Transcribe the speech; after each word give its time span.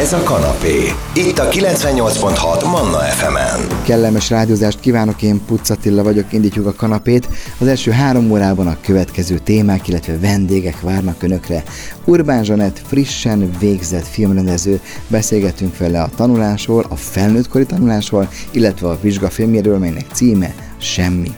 Ez 0.00 0.12
a 0.12 0.22
kanapé. 0.22 0.92
Itt 1.14 1.38
a 1.38 1.48
98.6 1.48 2.64
Manna 2.64 2.98
FM-en. 2.98 3.82
Kellemes 3.84 4.30
rádiózást 4.30 4.80
kívánok, 4.80 5.22
én 5.22 5.44
Puccatilla 5.46 6.02
vagyok, 6.02 6.32
indítjuk 6.32 6.66
a 6.66 6.72
kanapét. 6.72 7.28
Az 7.58 7.66
első 7.66 7.90
három 7.90 8.30
órában 8.30 8.66
a 8.66 8.76
következő 8.84 9.38
témák, 9.38 9.88
illetve 9.88 10.18
vendégek 10.18 10.80
várnak 10.80 11.22
önökre. 11.22 11.62
Urbán 12.04 12.44
Zsanett 12.44 12.82
frissen 12.86 13.50
végzett 13.58 14.06
filmrendező, 14.06 14.80
beszélgetünk 15.08 15.78
vele 15.78 16.02
a 16.02 16.10
tanulásról, 16.16 16.86
a 16.88 16.96
felnőttkori 16.96 17.66
tanulásról, 17.66 18.28
illetve 18.50 18.88
a 18.88 18.98
vizsgafilmjéről, 19.00 19.78
melynek 19.78 20.06
címe 20.12 20.54
Semmi. 20.78 21.30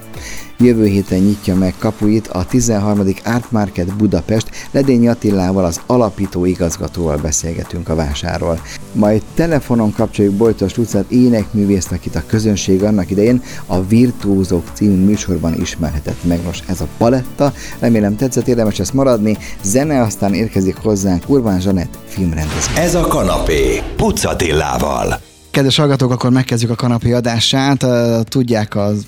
Jövő 0.63 0.87
héten 0.87 1.19
nyitja 1.19 1.55
meg 1.55 1.75
kapuit 1.79 2.29
a 2.29 2.45
13. 2.45 3.07
Art 3.25 3.51
Market 3.51 3.97
Budapest. 3.97 4.51
Ledényi 4.71 5.09
Attilával, 5.09 5.65
az 5.65 5.81
alapító 5.87 6.45
igazgatóval 6.45 7.17
beszélgetünk 7.17 7.89
a 7.89 7.95
vásáról. 7.95 8.61
Majd 8.93 9.23
telefonon 9.35 9.93
kapcsoljuk 9.93 10.35
Bojtos 10.35 10.77
Lucát 10.77 11.11
énekművészt, 11.11 11.93
akit 11.93 12.15
a 12.15 12.23
közönség 12.27 12.83
annak 12.83 13.11
idején 13.11 13.43
a 13.67 13.83
Virtuózok 13.85 14.65
című 14.73 15.05
műsorban 15.05 15.61
ismerhetett 15.61 16.25
meg. 16.25 16.43
Nos, 16.45 16.59
ez 16.67 16.81
a 16.81 16.87
paletta, 16.99 17.53
remélem 17.79 18.17
tetszett, 18.17 18.49
érdemes 18.49 18.79
ezt 18.79 18.95
maradni. 18.95 19.39
Zene, 19.63 20.01
aztán 20.01 20.35
érkezik 20.35 20.77
hozzánk 20.77 21.23
Urbán 21.27 21.61
Zsanett 21.61 21.99
filmrendező. 22.07 22.71
Ez 22.77 22.95
a 22.95 23.07
kanapé. 23.07 23.83
Puccatillával. 23.97 25.21
Kedves 25.51 25.77
hallgatók, 25.77 26.11
akkor 26.11 26.31
megkezdjük 26.31 26.71
a 26.71 26.75
kanapé 26.75 27.13
adását. 27.13 27.87
Tudják, 28.29 28.77
az 28.77 29.07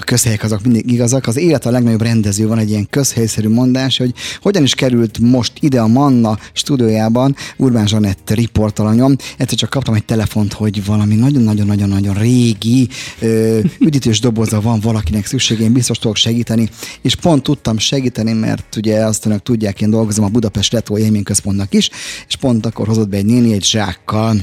a 0.00 0.04
közhelyek 0.04 0.42
azok 0.42 0.62
mindig 0.62 0.90
igazak. 0.90 1.26
Az 1.26 1.36
élet 1.36 1.66
a 1.66 1.70
legnagyobb 1.70 2.02
rendező, 2.02 2.46
van 2.46 2.58
egy 2.58 2.70
ilyen 2.70 2.86
közhelyszerű 2.90 3.48
mondás, 3.48 3.98
hogy 3.98 4.14
hogyan 4.42 4.62
is 4.62 4.74
került 4.74 5.18
most 5.18 5.52
ide 5.60 5.80
a 5.80 5.86
Manna 5.86 6.38
stúdiójában 6.52 7.36
Urbán 7.56 7.86
Zsanett 7.86 8.30
riportalanyom. 8.30 9.16
Egyszer 9.36 9.58
csak 9.58 9.70
kaptam 9.70 9.94
egy 9.94 10.04
telefont, 10.04 10.52
hogy 10.52 10.84
valami 10.84 11.14
nagyon-nagyon-nagyon-nagyon 11.14 12.14
régi 12.14 12.88
ö, 13.20 13.58
üdítős 13.86 14.20
doboza 14.20 14.60
van 14.60 14.80
valakinek 14.80 15.26
szüksége, 15.26 15.64
én 15.64 15.72
biztos 15.72 15.98
tudok 15.98 16.16
segíteni, 16.16 16.68
és 17.02 17.14
pont 17.14 17.42
tudtam 17.42 17.78
segíteni, 17.78 18.32
mert 18.32 18.76
ugye 18.76 19.04
azt 19.04 19.26
önök 19.26 19.42
tudják, 19.42 19.80
én 19.80 19.90
dolgozom 19.90 20.24
a 20.24 20.28
Budapest 20.28 20.72
Retro 20.72 20.98
Élményközpontnak 20.98 21.74
is, 21.74 21.90
és 22.28 22.36
pont 22.36 22.66
akkor 22.66 22.86
hozott 22.86 23.08
be 23.08 23.16
egy 23.16 23.24
néni 23.24 23.52
egy 23.52 23.64
zsákkal 23.64 24.36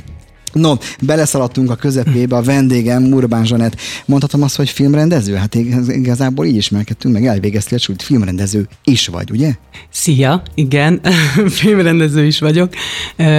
No, 0.53 0.73
beleszaladtunk 1.01 1.71
a 1.71 1.75
közepébe, 1.75 2.35
a 2.35 2.41
vendégem 2.41 3.03
Urbán 3.03 3.45
Zsanett. 3.45 3.75
Mondhatom 4.05 4.41
azt, 4.41 4.55
hogy 4.55 4.69
filmrendező? 4.69 5.35
Hát 5.35 5.55
igazából 5.87 6.45
így 6.45 6.55
ismerkedtünk, 6.55 7.13
meg 7.13 7.25
elvégeztél, 7.25 7.77
hogy 7.85 8.03
filmrendező 8.03 8.67
is 8.83 9.07
vagy, 9.07 9.31
ugye? 9.31 9.53
Szia, 9.89 10.41
igen, 10.55 11.01
filmrendező 11.59 12.25
is 12.25 12.39
vagyok. 12.39 12.73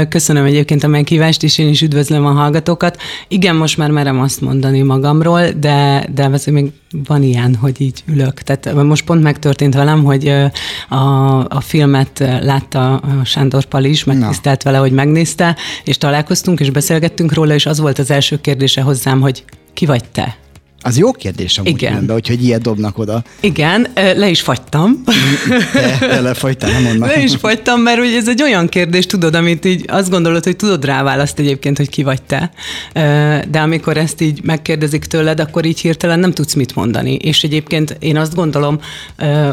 Köszönöm 0.09 0.45
egyébként 0.45 0.84
a 0.84 0.89
meghívást, 0.89 1.42
és 1.42 1.59
én 1.59 1.69
is 1.69 1.83
üdvözlöm 1.83 2.27
a 2.27 2.33
hallgatókat. 2.33 2.97
Igen, 3.28 3.56
most 3.56 3.77
már 3.77 3.91
merem 3.91 4.20
azt 4.20 4.41
mondani 4.41 4.83
magamról, 4.83 5.50
de, 5.50 6.06
de 6.15 6.27
azért 6.27 6.56
még 6.56 6.72
van 6.91 7.22
ilyen, 7.22 7.55
hogy 7.55 7.81
így 7.81 8.03
ülök. 8.06 8.42
Tehát 8.42 8.83
most 8.84 9.05
pont 9.05 9.22
megtörtént 9.22 9.75
velem, 9.75 10.05
hogy 10.05 10.28
a, 10.89 11.39
a 11.48 11.61
filmet 11.61 12.19
látta 12.19 13.03
Sándor 13.25 13.64
Pali 13.64 13.91
is, 13.91 14.05
megtisztelt 14.05 14.62
vele, 14.62 14.78
hogy 14.78 14.92
megnézte, 14.92 15.56
és 15.84 15.98
találkoztunk, 15.98 16.61
és 16.61 16.70
beszélgettünk 16.70 17.33
róla, 17.33 17.55
és 17.55 17.66
az 17.66 17.81
volt 17.81 17.98
az 17.98 18.11
első 18.11 18.41
kérdése 18.41 18.81
hozzám, 18.81 19.20
hogy 19.20 19.44
ki 19.72 19.86
vagy 19.86 20.05
te? 20.12 20.36
Az 20.83 20.98
jó 20.98 21.12
kérdés 21.12 21.59
amúgy 21.59 21.71
Igen. 21.71 21.91
Különben, 21.91 22.21
hogy 22.27 22.45
ilyet 22.45 22.62
dobnak 22.62 22.98
oda. 22.98 23.23
Igen, 23.41 23.87
le 23.95 24.29
is 24.29 24.41
fagytam. 24.41 25.03
De, 25.73 25.98
de 26.01 26.21
lefagytál, 26.21 26.71
nem 26.71 26.83
mondnak. 26.83 27.09
Le 27.15 27.23
is 27.23 27.37
fagytam, 27.37 27.81
mert 27.81 27.98
ugye 27.98 28.17
ez 28.17 28.29
egy 28.29 28.43
olyan 28.43 28.69
kérdés, 28.69 29.06
tudod, 29.06 29.34
amit 29.34 29.65
így 29.65 29.84
azt 29.89 30.11
gondolod, 30.11 30.45
hogy 30.45 30.56
tudod 30.56 30.84
rá 30.84 31.03
választ 31.03 31.39
egyébként, 31.39 31.77
hogy 31.77 31.89
ki 31.89 32.03
vagy 32.03 32.23
te. 32.23 32.51
De 33.51 33.61
amikor 33.61 33.97
ezt 33.97 34.21
így 34.21 34.43
megkérdezik 34.43 35.05
tőled, 35.05 35.41
akkor 35.41 35.65
így 35.65 35.81
hirtelen 35.81 36.19
nem 36.19 36.33
tudsz 36.33 36.55
mit 36.55 36.75
mondani. 36.75 37.15
És 37.15 37.43
egyébként 37.43 37.97
én 37.99 38.17
azt 38.17 38.34
gondolom, 38.34 38.81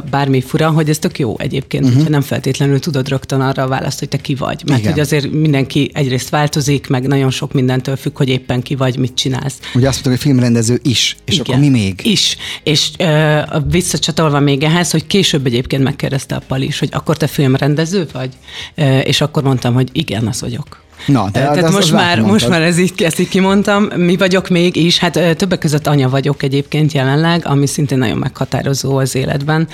bármi 0.10 0.42
fura, 0.42 0.70
hogy 0.70 0.90
ez 0.90 1.00
tök 1.00 1.20
jó 1.20 1.36
egyébként, 1.38 1.84
uh-huh. 1.84 1.98
hogyha 1.98 2.14
nem 2.14 2.22
feltétlenül 2.22 2.80
tudod 2.80 3.08
rögtön 3.08 3.42
arra 3.42 3.64
a 3.64 3.68
választ, 3.68 4.00
hogy 4.00 4.10
te 4.10 4.18
ki 4.18 4.36
vagy. 4.36 4.62
Mert 4.66 4.80
Igen. 4.80 4.92
hogy 4.92 5.02
azért 5.02 5.32
mindenki 5.32 5.92
egyrészt 5.94 6.30
változik, 6.30 6.88
meg 6.88 7.08
nagyon 7.08 7.32
sok 7.32 7.54
mindentől 7.54 7.96
függ, 7.96 8.18
hogy 8.18 8.30
éppen 8.30 8.62
ki 8.62 8.76
vagy, 8.76 8.98
mit 8.98 9.16
csinálsz. 9.16 9.60
Ugye 9.74 9.88
azt 9.88 9.94
mondtuk, 9.94 10.12
hogy 10.12 10.20
filmrendező 10.20 10.80
is 10.84 11.15
és 11.26 11.34
Igen, 11.34 11.46
akkor 11.46 11.60
mi 11.60 11.70
még? 11.70 12.00
Is. 12.04 12.38
És 12.64 12.90
uh, 13.00 13.42
visszacsatolva 13.70 14.40
még 14.40 14.64
ehhez, 14.64 14.92
hogy 14.92 15.08
később 15.08 15.46
egyébként 15.46 15.84
megkérdezte 15.84 16.36
a 16.36 16.42
Pali 16.48 16.66
is, 16.66 16.80
hogy 16.80 16.90
akkor 16.92 17.18
te 17.18 17.28
filmrendező 17.28 18.08
vagy? 18.14 18.34
Uh, 18.78 19.08
és 19.08 19.22
akkor 19.22 19.44
mondtam, 19.44 19.74
hogy 19.74 19.90
igen, 19.92 20.28
az 20.28 20.42
vagyok. 20.42 20.85
Na, 21.06 21.24
de 21.24 21.40
Tehát 21.40 21.64
az, 21.64 21.74
most, 21.74 21.86
az 21.86 21.92
már, 21.92 22.22
most 22.22 22.50
már 22.50 22.62
ez 22.62 22.78
így, 22.78 22.94
ezt 22.98 23.20
így 23.20 23.30
kimondtam. 23.30 23.84
Mi 23.84 24.18
vagyok 24.18 24.50
még 24.50 24.76
is, 24.76 24.98
hát 24.98 25.38
többek 25.38 25.60
között 25.60 25.88
anya 25.88 26.10
vagyok 26.10 26.44
egyébként 26.44 26.92
jelenleg, 26.92 27.46
ami 27.46 27.68
szintén 27.68 27.98
nagyon 27.98 28.18
meghatározó 28.18 28.98
az 28.98 29.16
életben, 29.16 29.68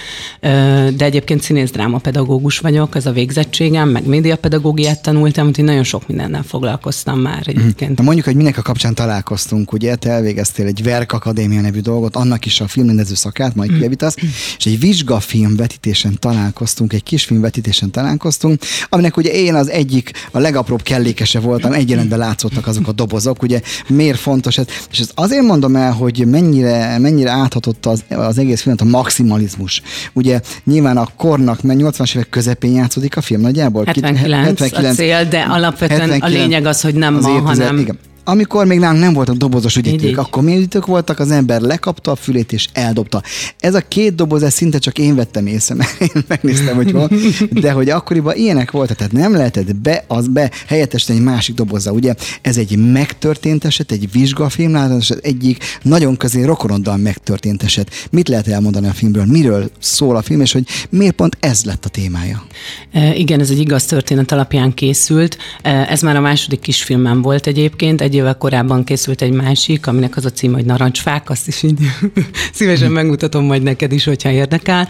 de 0.95 1.05
egyébként 1.05 1.41
színész 1.41 1.71
pedagógus 2.01 2.59
vagyok, 2.59 2.95
ez 2.95 3.05
a 3.05 3.11
végzettségem, 3.11 3.89
meg 3.89 4.05
médiapedagógiát 4.05 5.01
tanultam, 5.01 5.47
úgyhogy 5.47 5.65
nagyon 5.65 5.83
sok 5.83 6.07
mindennel 6.07 6.43
foglalkoztam 6.43 7.19
már 7.19 7.43
mhm. 7.47 7.59
egyébként. 7.59 7.97
Na 7.97 8.03
mondjuk, 8.03 8.25
hogy 8.25 8.35
minek 8.35 8.57
a 8.57 8.61
kapcsán 8.61 8.93
találkoztunk, 8.93 9.73
ugye 9.73 9.95
te 9.95 10.09
elvégeztél 10.09 10.65
egy 10.65 10.83
Verk 10.83 11.11
Akadémia 11.11 11.61
nevű 11.61 11.79
dolgot, 11.79 12.15
annak 12.15 12.45
is 12.45 12.61
a 12.61 12.67
filmrendező 12.67 13.13
szakát, 13.13 13.55
majd 13.55 13.73
kijavítasz, 13.73 14.15
és 14.57 14.65
egy 14.65 14.79
vizsgafilm 14.79 15.55
vetítésen 15.55 16.19
találkoztunk, 16.19 16.93
egy 16.93 17.03
kisfilm 17.03 17.41
vetítésen 17.41 17.91
találkoztunk, 17.91 18.61
aminek 18.89 19.17
ugye 19.17 19.31
én 19.31 19.55
az 19.55 19.69
egyik, 19.69 20.11
a 20.31 20.39
legapróbb 20.39 20.81
kellék 20.81 21.20
értékese 21.21 21.39
voltam, 21.39 21.73
egy 21.73 21.89
jelentben 21.89 22.19
látszottak 22.19 22.67
azok 22.67 22.87
a 22.87 22.91
dobozok, 22.91 23.43
ugye 23.43 23.61
miért 23.87 24.19
fontos 24.19 24.57
ez? 24.57 24.65
És 24.91 24.99
ezt 24.99 25.11
azért 25.15 25.43
mondom 25.43 25.75
el, 25.75 25.91
hogy 25.91 26.25
mennyire, 26.27 26.97
mennyire 26.97 27.31
áthatott 27.31 27.85
az, 27.85 28.03
az 28.09 28.37
egész 28.37 28.61
filmet 28.61 28.81
a 28.81 28.85
maximalizmus. 28.85 29.81
Ugye 30.13 30.41
nyilván 30.63 30.97
a 30.97 31.07
kornak, 31.17 31.61
mert 31.61 31.79
80-as 31.81 32.15
évek 32.15 32.29
közepén 32.29 32.71
játszódik 32.71 33.17
a 33.17 33.21
film 33.21 33.41
nagyjából. 33.41 33.83
79, 33.85 34.59
79 34.59 34.91
a 34.91 35.01
cél, 35.01 35.25
de 35.25 35.39
alapvetően 35.39 35.99
79, 35.99 36.23
a 36.23 36.37
lényeg 36.37 36.65
az, 36.65 36.81
hogy 36.81 36.93
nem 36.95 37.13
ma, 37.13 37.29
hanem... 37.29 37.77
Igen 37.77 37.97
amikor 38.23 38.65
még 38.65 38.79
nálunk 38.79 39.01
nem 39.03 39.13
voltak 39.13 39.35
dobozos 39.35 39.75
ügyíték, 39.75 40.17
akkor 40.17 40.43
mi 40.43 40.55
ügyítők 40.55 40.85
voltak, 40.85 41.19
az 41.19 41.31
ember 41.31 41.61
lekapta 41.61 42.11
a 42.11 42.15
fülét 42.15 42.51
és 42.51 42.67
eldobta. 42.73 43.21
Ez 43.59 43.75
a 43.75 43.81
két 43.87 44.15
doboz, 44.15 44.43
ez 44.43 44.53
szinte 44.53 44.77
csak 44.77 44.97
én 44.97 45.15
vettem 45.15 45.47
észre, 45.47 45.75
mert 45.75 46.01
én 46.01 46.23
megnéztem, 46.27 46.75
hogy 46.75 46.91
van, 46.91 47.11
de 47.51 47.71
hogy 47.71 47.89
akkoriban 47.89 48.35
ilyenek 48.35 48.71
voltak, 48.71 48.97
tehát 48.97 49.11
nem 49.11 49.33
lehetett 49.33 49.75
be, 49.75 50.03
az 50.07 50.27
be 50.27 50.51
helyettesíteni 50.67 51.19
egy 51.19 51.25
másik 51.25 51.55
dobozza. 51.55 51.91
Ugye 51.91 52.15
ez 52.41 52.57
egy 52.57 52.77
megtörtént 52.91 53.65
eset, 53.65 53.91
egy 53.91 54.11
vizsgafilm, 54.11 54.75
eset, 54.75 55.25
egyik 55.25 55.63
nagyon 55.81 56.17
közé 56.17 56.43
rokonoddal 56.43 56.97
megtörtént 56.97 57.63
eset. 57.63 57.91
Mit 58.11 58.27
lehet 58.27 58.47
elmondani 58.47 58.87
a 58.87 58.91
filmről? 58.91 59.25
Miről 59.25 59.71
szól 59.79 60.15
a 60.15 60.21
film, 60.21 60.41
és 60.41 60.51
hogy 60.51 60.67
miért 60.89 61.15
pont 61.15 61.37
ez 61.39 61.63
lett 61.63 61.85
a 61.85 61.89
témája? 61.89 62.43
E, 62.91 63.15
igen, 63.15 63.39
ez 63.39 63.49
egy 63.49 63.59
igaz 63.59 63.85
történet 63.85 64.31
alapján 64.31 64.73
készült. 64.73 65.37
E, 65.61 65.85
ez 65.89 66.01
már 66.01 66.15
a 66.15 66.21
második 66.21 66.59
kisfilmem 66.59 67.21
volt 67.21 67.47
egyébként, 67.47 68.01
egy 68.01 68.10
évvel 68.13 68.37
korábban 68.37 68.83
készült 68.83 69.21
egy 69.21 69.31
másik, 69.31 69.87
aminek 69.87 70.17
az 70.17 70.25
a 70.25 70.29
cím, 70.29 70.53
hogy 70.53 70.65
Narancsfák, 70.65 71.29
azt 71.29 71.47
is 71.47 71.63
így 71.63 71.79
szívesen 72.53 72.91
megmutatom 72.91 73.45
majd 73.45 73.63
neked 73.63 73.91
is, 73.91 74.03
hogyha 74.03 74.29
érdekel. 74.29 74.87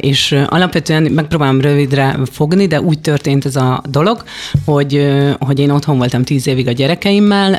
És 0.00 0.32
alapvetően 0.46 1.02
megpróbálom 1.02 1.60
rövidre 1.60 2.18
fogni, 2.32 2.66
de 2.66 2.80
úgy 2.80 3.00
történt 3.00 3.44
ez 3.44 3.56
a 3.56 3.82
dolog, 3.90 4.24
hogy, 4.64 5.06
hogy 5.38 5.58
én 5.58 5.70
otthon 5.70 5.96
voltam 5.98 6.24
tíz 6.24 6.46
évig 6.46 6.68
a 6.68 6.72
gyerekeimmel, 6.72 7.54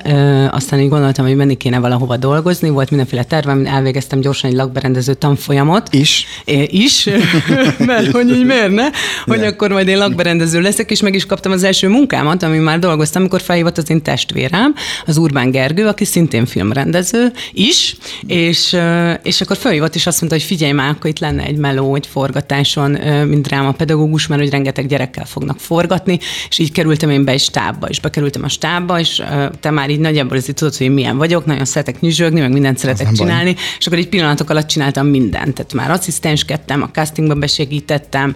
aztán 0.52 0.80
így 0.80 0.90
gondoltam, 0.90 1.25
hogy 1.25 1.36
menni 1.36 1.57
kéne 1.57 1.80
valahova 1.80 2.18
dolgozni, 2.18 2.69
volt 2.69 2.90
mindenféle 2.90 3.24
tervem, 3.24 3.66
elvégeztem 3.66 4.19
gyorsan 4.19 4.50
egy 4.50 4.56
lakberendező 4.56 5.13
tanfolyamot. 5.13 5.94
Is? 5.94 6.25
É, 6.46 6.68
is, 6.72 7.09
mert 7.86 8.12
hogy 8.12 8.30
így 8.30 8.46
miért 8.46 8.72
ne? 8.72 8.90
Hogy 9.25 9.44
akkor 9.44 9.72
majd 9.72 9.88
én 9.88 9.97
lakberendező 9.97 10.62
leszek, 10.62 10.91
és 10.91 11.01
meg 11.01 11.16
is 11.16 11.25
kaptam 11.25 11.51
az 11.51 11.63
első 11.63 11.88
munkámat, 11.88 12.44
ami 12.44 12.57
már 12.57 12.80
dolgoztam, 12.80 13.21
amikor 13.21 13.42
felhívott 13.42 13.77
az 13.77 13.89
én 13.89 14.01
testvérem, 14.01 14.58
kollégám, 14.59 14.75
az 15.06 15.17
Urbán 15.17 15.51
Gergő, 15.51 15.88
aki 15.88 16.06
szintén 16.06 16.45
filmrendező 16.45 17.31
is, 17.51 17.95
és, 18.27 18.77
és 19.23 19.41
akkor 19.41 19.57
felhívott, 19.57 19.95
és 19.95 20.07
azt 20.07 20.21
mondta, 20.21 20.38
hogy 20.38 20.47
figyelj 20.47 20.71
már, 20.71 20.89
akkor 20.89 21.09
itt 21.09 21.19
lenne 21.19 21.44
egy 21.44 21.57
meló, 21.57 21.95
egy 21.95 22.07
forgatáson, 22.07 22.91
mint 23.27 23.47
pedagógus, 23.77 24.27
mert 24.27 24.41
hogy 24.41 24.50
rengeteg 24.50 24.88
gyerekkel 24.88 25.25
fognak 25.25 25.59
forgatni, 25.59 26.19
és 26.50 26.59
így 26.59 26.71
kerültem 26.71 27.09
én 27.09 27.25
be 27.25 27.31
egy 27.31 27.39
stábba, 27.39 27.88
és 27.88 28.00
bekerültem 28.00 28.44
a 28.44 28.50
stábba, 28.50 29.00
és 29.00 29.21
te 29.59 29.69
már 29.69 29.89
így 29.89 30.00
nagyjából 30.00 30.38
azért 30.38 30.57
tudod, 30.57 30.75
hogy 30.75 30.94
milyen 30.94 31.17
vagyok, 31.17 31.45
nagyon 31.45 31.65
szeretek 31.65 32.00
nyüzsögni, 32.00 32.39
meg 32.39 32.51
mindent 32.51 32.77
szeretek 32.77 33.11
csinálni, 33.11 33.53
baj. 33.53 33.63
és 33.79 33.88
akkor 33.88 34.00
így 34.00 34.09
pillanatok 34.09 34.50
alatt 34.50 34.67
csináltam 34.67 35.07
mindent. 35.07 35.53
Tehát 35.53 35.73
már 35.73 35.91
asszisztenskedtem, 35.91 36.81
a 36.81 36.89
castingba 36.91 37.33
besegítettem, 37.33 38.35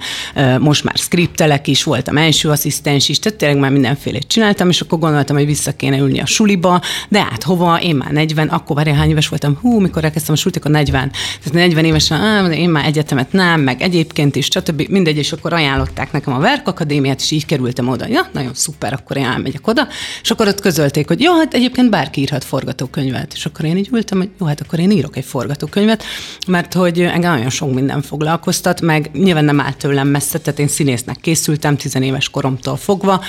most 0.60 0.84
már 0.84 0.96
skriptelek 0.98 1.68
is, 1.68 1.84
voltam 1.84 2.18
első 2.18 2.50
asszisztens 2.50 3.10
is, 3.10 3.20
tehát 3.20 3.38
tényleg 3.38 3.58
már 3.58 3.72
mindenfélét 3.72 4.28
csináltam, 4.28 4.70
és 4.70 4.82
akkor 4.82 5.00
gondoltam, 5.00 5.36
hogy 5.36 5.46
vissza 5.46 5.72
kéne 5.72 5.98
ülni 5.98 6.13
elmenni 6.14 6.20
a 6.20 6.26
suliba, 6.26 6.82
de 7.10 7.24
hát 7.24 7.44
hova, 7.44 7.82
én 7.82 7.96
már 7.96 8.12
40, 8.12 8.48
akkor 8.48 8.76
várjál, 8.76 8.96
hány 8.96 9.10
éves 9.10 9.28
voltam, 9.28 9.58
hú, 9.62 9.80
mikor 9.80 10.04
elkezdtem 10.04 10.34
a 10.34 10.38
sulit, 10.38 10.58
akkor 10.58 10.72
40. 10.72 11.12
Tehát 11.12 11.54
40 11.54 11.86
évesen, 11.86 12.22
á, 12.22 12.46
én 12.46 12.70
már 12.70 12.86
egyetemet 12.86 13.32
nem, 13.32 13.62
meg 13.62 13.82
egyébként 13.82 14.36
is, 14.36 14.46
stb. 14.46 14.86
Mindegy, 14.90 15.18
és 15.18 15.32
akkor 15.32 15.54
ajánlották 15.54 16.12
nekem 16.12 16.34
a 16.34 16.40
Verk 16.40 16.68
Akadémiát, 16.68 17.20
és 17.20 17.32
így 17.32 17.46
kerültem 17.46 17.88
oda. 17.88 18.08
Ja, 18.08 18.28
nagyon 18.34 18.54
szuper, 18.54 18.94
akkor 18.94 19.18
én 19.18 19.26
elmegyek 19.26 19.68
oda. 19.68 19.88
És 20.22 20.32
akkor 20.32 20.48
ott 20.48 20.62
közölték, 20.62 21.08
hogy 21.08 21.22
jó, 21.22 21.34
hát 21.34 21.54
egyébként 21.54 21.90
bárki 21.90 22.22
írhat 22.22 22.44
forgatókönyvet. 22.44 23.34
És 23.34 23.46
akkor 23.46 23.66
én 23.66 23.78
így 23.78 23.90
ültem, 23.92 24.18
hogy 24.18 24.30
jó, 24.40 24.46
hát 24.46 24.62
akkor 24.62 24.80
én 24.80 24.92
írok 24.92 25.18
egy 25.18 25.26
forgatókönyvet, 25.26 26.04
mert 26.48 26.74
hogy 26.74 27.02
engem 27.02 27.34
nagyon 27.34 27.50
sok 27.50 27.74
minden 27.74 28.02
foglalkoztat, 28.02 28.82
meg 28.82 29.10
nyilván 29.14 29.46
nem 29.46 29.60
állt 29.60 29.78
tőlem 29.78 30.08
messze, 30.08 30.40
tehát 30.40 30.60
én 30.60 30.68
színésznek 30.68 31.18
készültem 31.22 31.78
tizenéves 31.78 32.30
koromtól 32.30 32.78
fogva, 32.78 33.22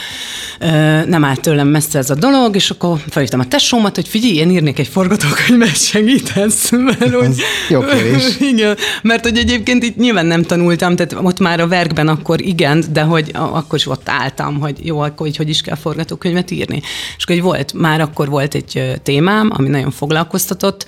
nem 1.06 1.24
állt 1.24 1.40
tőlem 1.40 1.68
messze 1.68 1.98
ez 1.98 2.10
a 2.10 2.14
dolog, 2.14 2.54
és 2.54 2.70
akkor 2.74 2.98
felhívtam 3.08 3.40
a 3.40 3.48
tesómat, 3.48 3.94
hogy 3.94 4.08
figyelj, 4.08 4.34
én 4.34 4.50
írnék 4.50 4.78
egy 4.78 4.88
forgatókönyvet, 4.88 5.84
segítesz? 5.90 6.70
Mert, 6.70 7.14
hogy, 7.14 7.36
jó 7.68 7.80
kérés. 7.80 8.36
Igen, 8.52 8.76
mert 9.02 9.24
hogy 9.24 9.38
egyébként 9.38 9.82
itt 9.82 9.96
nyilván 9.96 10.26
nem 10.26 10.42
tanultam, 10.42 10.96
tehát 10.96 11.16
ott 11.22 11.38
már 11.38 11.60
a 11.60 11.68
verkben 11.68 12.08
akkor 12.08 12.40
igen, 12.40 12.84
de 12.92 13.02
hogy 13.02 13.30
akkor 13.32 13.78
is 13.78 13.86
ott 13.86 14.08
álltam, 14.08 14.60
hogy 14.60 14.86
jó, 14.86 14.98
akkor 14.98 15.26
hogy, 15.26 15.36
hogy 15.36 15.48
is 15.48 15.60
kell 15.60 15.76
forgatókönyvet 15.76 16.50
írni. 16.50 16.80
És 17.16 17.24
akkor 17.24 17.42
volt, 17.42 17.72
már 17.72 18.00
akkor 18.00 18.28
volt 18.28 18.54
egy 18.54 19.00
témám, 19.02 19.50
ami 19.56 19.68
nagyon 19.68 19.90
foglalkoztatott, 19.90 20.86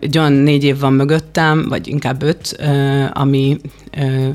egy 0.00 0.18
olyan 0.18 0.32
négy 0.32 0.64
év 0.64 0.78
van 0.78 0.92
mögöttem, 0.92 1.66
vagy 1.68 1.88
inkább 1.88 2.22
öt, 2.22 2.58
ami 3.12 3.56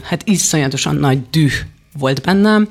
hát 0.04 0.22
iszonyatosan 0.26 0.96
nagy 0.96 1.20
düh 1.30 1.54
volt 1.98 2.22
bennem, 2.22 2.68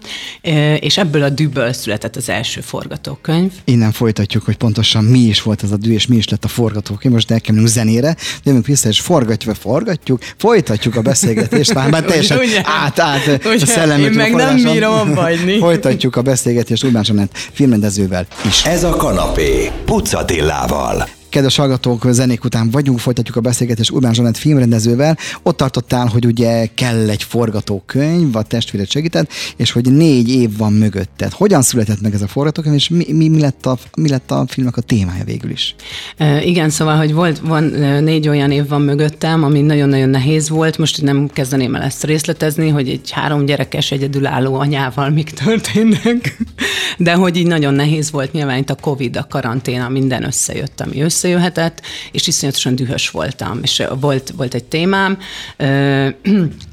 és 0.80 0.98
ebből 0.98 1.22
a 1.22 1.28
dűből 1.28 1.72
született 1.72 2.16
az 2.16 2.28
első 2.28 2.60
forgatókönyv. 2.60 3.52
Innen 3.64 3.92
folytatjuk, 3.92 4.44
hogy 4.44 4.56
pontosan 4.56 5.04
mi 5.04 5.18
is 5.18 5.42
volt 5.42 5.62
ez 5.62 5.70
a 5.70 5.76
dű, 5.76 5.92
és 5.92 6.06
mi 6.06 6.16
is 6.16 6.28
lett 6.28 6.44
a 6.44 6.48
forgatókönyv. 6.48 7.14
Most 7.14 7.30
elkezdünk 7.30 7.66
zenére, 7.66 8.16
jövünk 8.42 8.66
vissza, 8.66 8.88
és 8.88 9.00
forgatjuk, 9.00 9.54
forgatjuk, 9.54 10.22
folytatjuk 10.36 10.96
a 10.96 11.02
beszélgetést, 11.02 11.74
már, 11.74 11.90
már 11.90 12.04
teljesen 12.10 12.38
ugye, 12.38 12.60
át, 12.64 12.98
át 12.98 13.26
ugye, 13.26 13.62
a 13.62 13.66
szellemi 13.66 14.02
Én 14.02 14.10
meg 14.10 14.34
nem 14.34 14.62
bírom 14.62 14.92
abba 14.92 15.28
Folytatjuk 15.58 16.16
a 16.16 16.22
beszélgetést 16.22 16.84
Urbán 16.84 17.04
Zsanett 17.04 17.36
filmrendezővel 17.52 18.26
is. 18.46 18.64
Ez 18.64 18.84
a 18.84 18.96
kanapé, 18.96 19.70
Pucatillával. 19.84 21.08
Kedves 21.28 21.56
hallgatók, 21.56 22.06
zenék 22.10 22.44
után 22.44 22.70
vagyunk, 22.70 22.98
folytatjuk 22.98 23.36
a 23.36 23.40
beszélgetést 23.40 23.90
Urbán 23.90 24.14
Zsanett 24.14 24.36
filmrendezővel. 24.36 25.16
Ott 25.42 25.56
tartottál, 25.56 26.06
hogy 26.06 26.26
ugye 26.26 26.66
kell 26.74 27.08
egy 27.10 27.22
forgatókönyv, 27.22 28.36
a 28.36 28.42
testvéret 28.42 28.90
segített, 28.90 29.32
és 29.56 29.70
hogy 29.70 29.92
négy 29.92 30.28
év 30.28 30.56
van 30.56 30.72
mögötted. 30.72 31.32
Hogyan 31.32 31.62
született 31.62 32.00
meg 32.00 32.14
ez 32.14 32.22
a 32.22 32.26
forgatókönyv, 32.26 32.74
és 32.74 32.88
mi, 32.88 33.12
mi, 33.12 33.28
mi, 33.28 33.40
lett, 33.40 33.66
a, 33.66 33.78
mi 33.96 34.08
lett 34.08 34.30
a 34.30 34.44
filmnek 34.48 34.76
a 34.76 34.80
témája 34.80 35.24
végül 35.24 35.50
is? 35.50 35.74
E, 36.16 36.42
igen, 36.42 36.70
szóval, 36.70 36.96
hogy 36.96 37.12
volt, 37.12 37.38
van 37.38 37.64
négy 38.02 38.28
olyan 38.28 38.50
év 38.50 38.68
van 38.68 38.82
mögöttem, 38.82 39.44
ami 39.44 39.60
nagyon-nagyon 39.60 40.08
nehéz 40.08 40.48
volt. 40.48 40.78
Most 40.78 41.02
nem 41.02 41.28
kezdeném 41.32 41.74
el 41.74 41.82
ezt 41.82 42.04
részletezni, 42.04 42.68
hogy 42.68 42.88
egy 42.88 43.10
három 43.10 43.44
gyerekes 43.44 43.90
egyedülálló 43.90 44.54
anyával 44.54 45.10
mik 45.10 45.30
történnek, 45.30 46.36
de 46.98 47.14
hogy 47.14 47.36
így 47.36 47.46
nagyon 47.46 47.74
nehéz 47.74 48.10
volt 48.10 48.32
nyilván 48.32 48.58
itt 48.58 48.70
a 48.70 48.74
Covid, 48.74 49.16
a 49.16 49.26
karanténa, 49.30 49.88
minden 49.88 50.24
összejött, 50.24 50.80
ami 50.80 51.00
össze 51.00 51.17
összejöhetett, 51.18 51.80
és 52.12 52.26
iszonyatosan 52.26 52.74
dühös 52.74 53.10
voltam. 53.10 53.58
És 53.62 53.82
volt, 54.00 54.32
volt 54.36 54.54
egy 54.54 54.64
témám, 54.64 55.18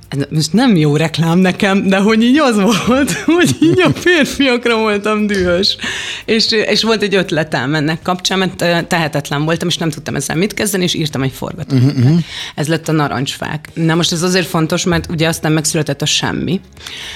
ez 0.10 0.48
nem 0.52 0.75
jó 0.75 0.96
reklám 0.96 1.40
nekem, 1.40 1.88
de 1.88 1.98
hogy 1.98 2.24
így 2.24 2.38
az 2.38 2.56
volt, 2.88 3.12
hogy 3.38 3.56
így 3.62 3.81
a 3.81 3.90
férfiakra 3.90 4.78
voltam 4.78 5.28
dühös. 5.28 5.78
És, 6.25 6.52
és 6.52 6.84
volt 6.84 7.02
egy 7.02 7.16
ötletem 7.16 7.75
ennek 7.75 8.02
kapcsán, 8.02 8.38
mert 8.38 8.88
tehetetlen 8.88 9.46
voltam, 9.46 9.68
és 9.68 9.78
nem 9.78 9.90
tudtam 9.90 10.16
ezzel 10.16 10.36
mit 10.36 10.54
kezdeni, 10.54 10.84
és 10.84 10.94
írtam 10.94 11.22
egy 11.22 11.31
forgatókönyvet. 11.31 11.96
Uh-huh. 11.98 12.19
Ez 12.56 12.68
lett 12.68 12.88
a 12.88 12.92
narancsfák. 12.92 13.69
Na 13.74 13.96
most 13.96 14.12
ez 14.12 14.22
azért 14.22 14.48
fontos, 14.48 14.84
mert 14.84 15.10
ugye 15.10 15.28
aztán 15.28 15.52
megszületett 15.52 16.02
a 16.02 16.06
semmi. 16.06 16.62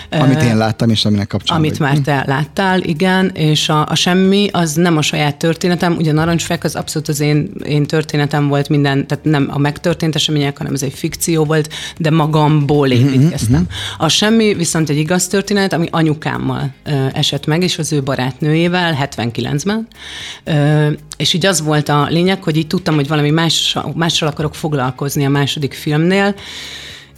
Amit 0.10 0.42
én 0.42 0.58
láttam, 0.58 0.90
és 0.90 1.06
aminek 1.06 1.28
kapcsán 1.28 1.58
Amit 1.58 1.78
vagy. 1.78 1.88
már 1.88 1.98
te 1.98 2.24
láttál, 2.28 2.82
igen, 2.82 3.30
és 3.34 3.70
a, 3.70 3.86
a 3.88 3.96
semmi 3.96 4.50
az 4.52 4.74
nem 4.74 4.98
a 4.98 5.02
saját 5.02 5.38
történetem, 5.38 5.96
ugye 5.96 6.12
a 6.12 6.14
narancsfák 6.14 6.64
az 6.64 6.76
abszolút 6.76 7.08
az 7.08 7.20
én, 7.20 7.52
én 7.66 7.86
történetem 7.86 8.48
volt 8.48 8.70
minden, 8.70 9.08
tehát 9.08 9.24
nem 9.24 9.50
a 9.52 9.58
megtörtént 9.58 10.16
események, 10.16 10.58
hanem 10.58 10.74
ez 10.74 10.84
egy 10.84 10.94
fikció 10.94 11.46
volt, 11.46 11.70
de 11.98 12.10
magamból 12.10 12.89
abból 12.92 13.14
építkeztem. 13.14 13.62
Uh-huh. 13.62 14.06
A 14.06 14.08
semmi 14.08 14.54
viszont 14.54 14.90
egy 14.90 14.98
igaz 14.98 15.28
történet, 15.28 15.74
ami 15.74 15.88
anyukámmal 15.92 16.74
esett 17.14 17.46
meg, 17.46 17.64
és 17.64 17.78
az 17.78 17.94
ő 17.94 18.04
barátnőjével 18.04 18.98
79-ben. 19.02 19.88
Ö, 20.44 20.92
és 21.18 21.34
így 21.34 21.46
az 21.46 21.62
volt 21.62 21.90
a 21.90 22.08
lényeg, 22.10 22.44
hogy 22.44 22.58
így 22.58 22.68
tudtam, 22.68 22.96
hogy 22.96 23.08
valami 23.08 23.30
más, 23.30 23.78
mással 23.96 24.28
akarok 24.28 24.56
foglalkozni 24.56 25.26
a 25.26 25.30
második 25.30 25.74
filmnél, 25.74 26.36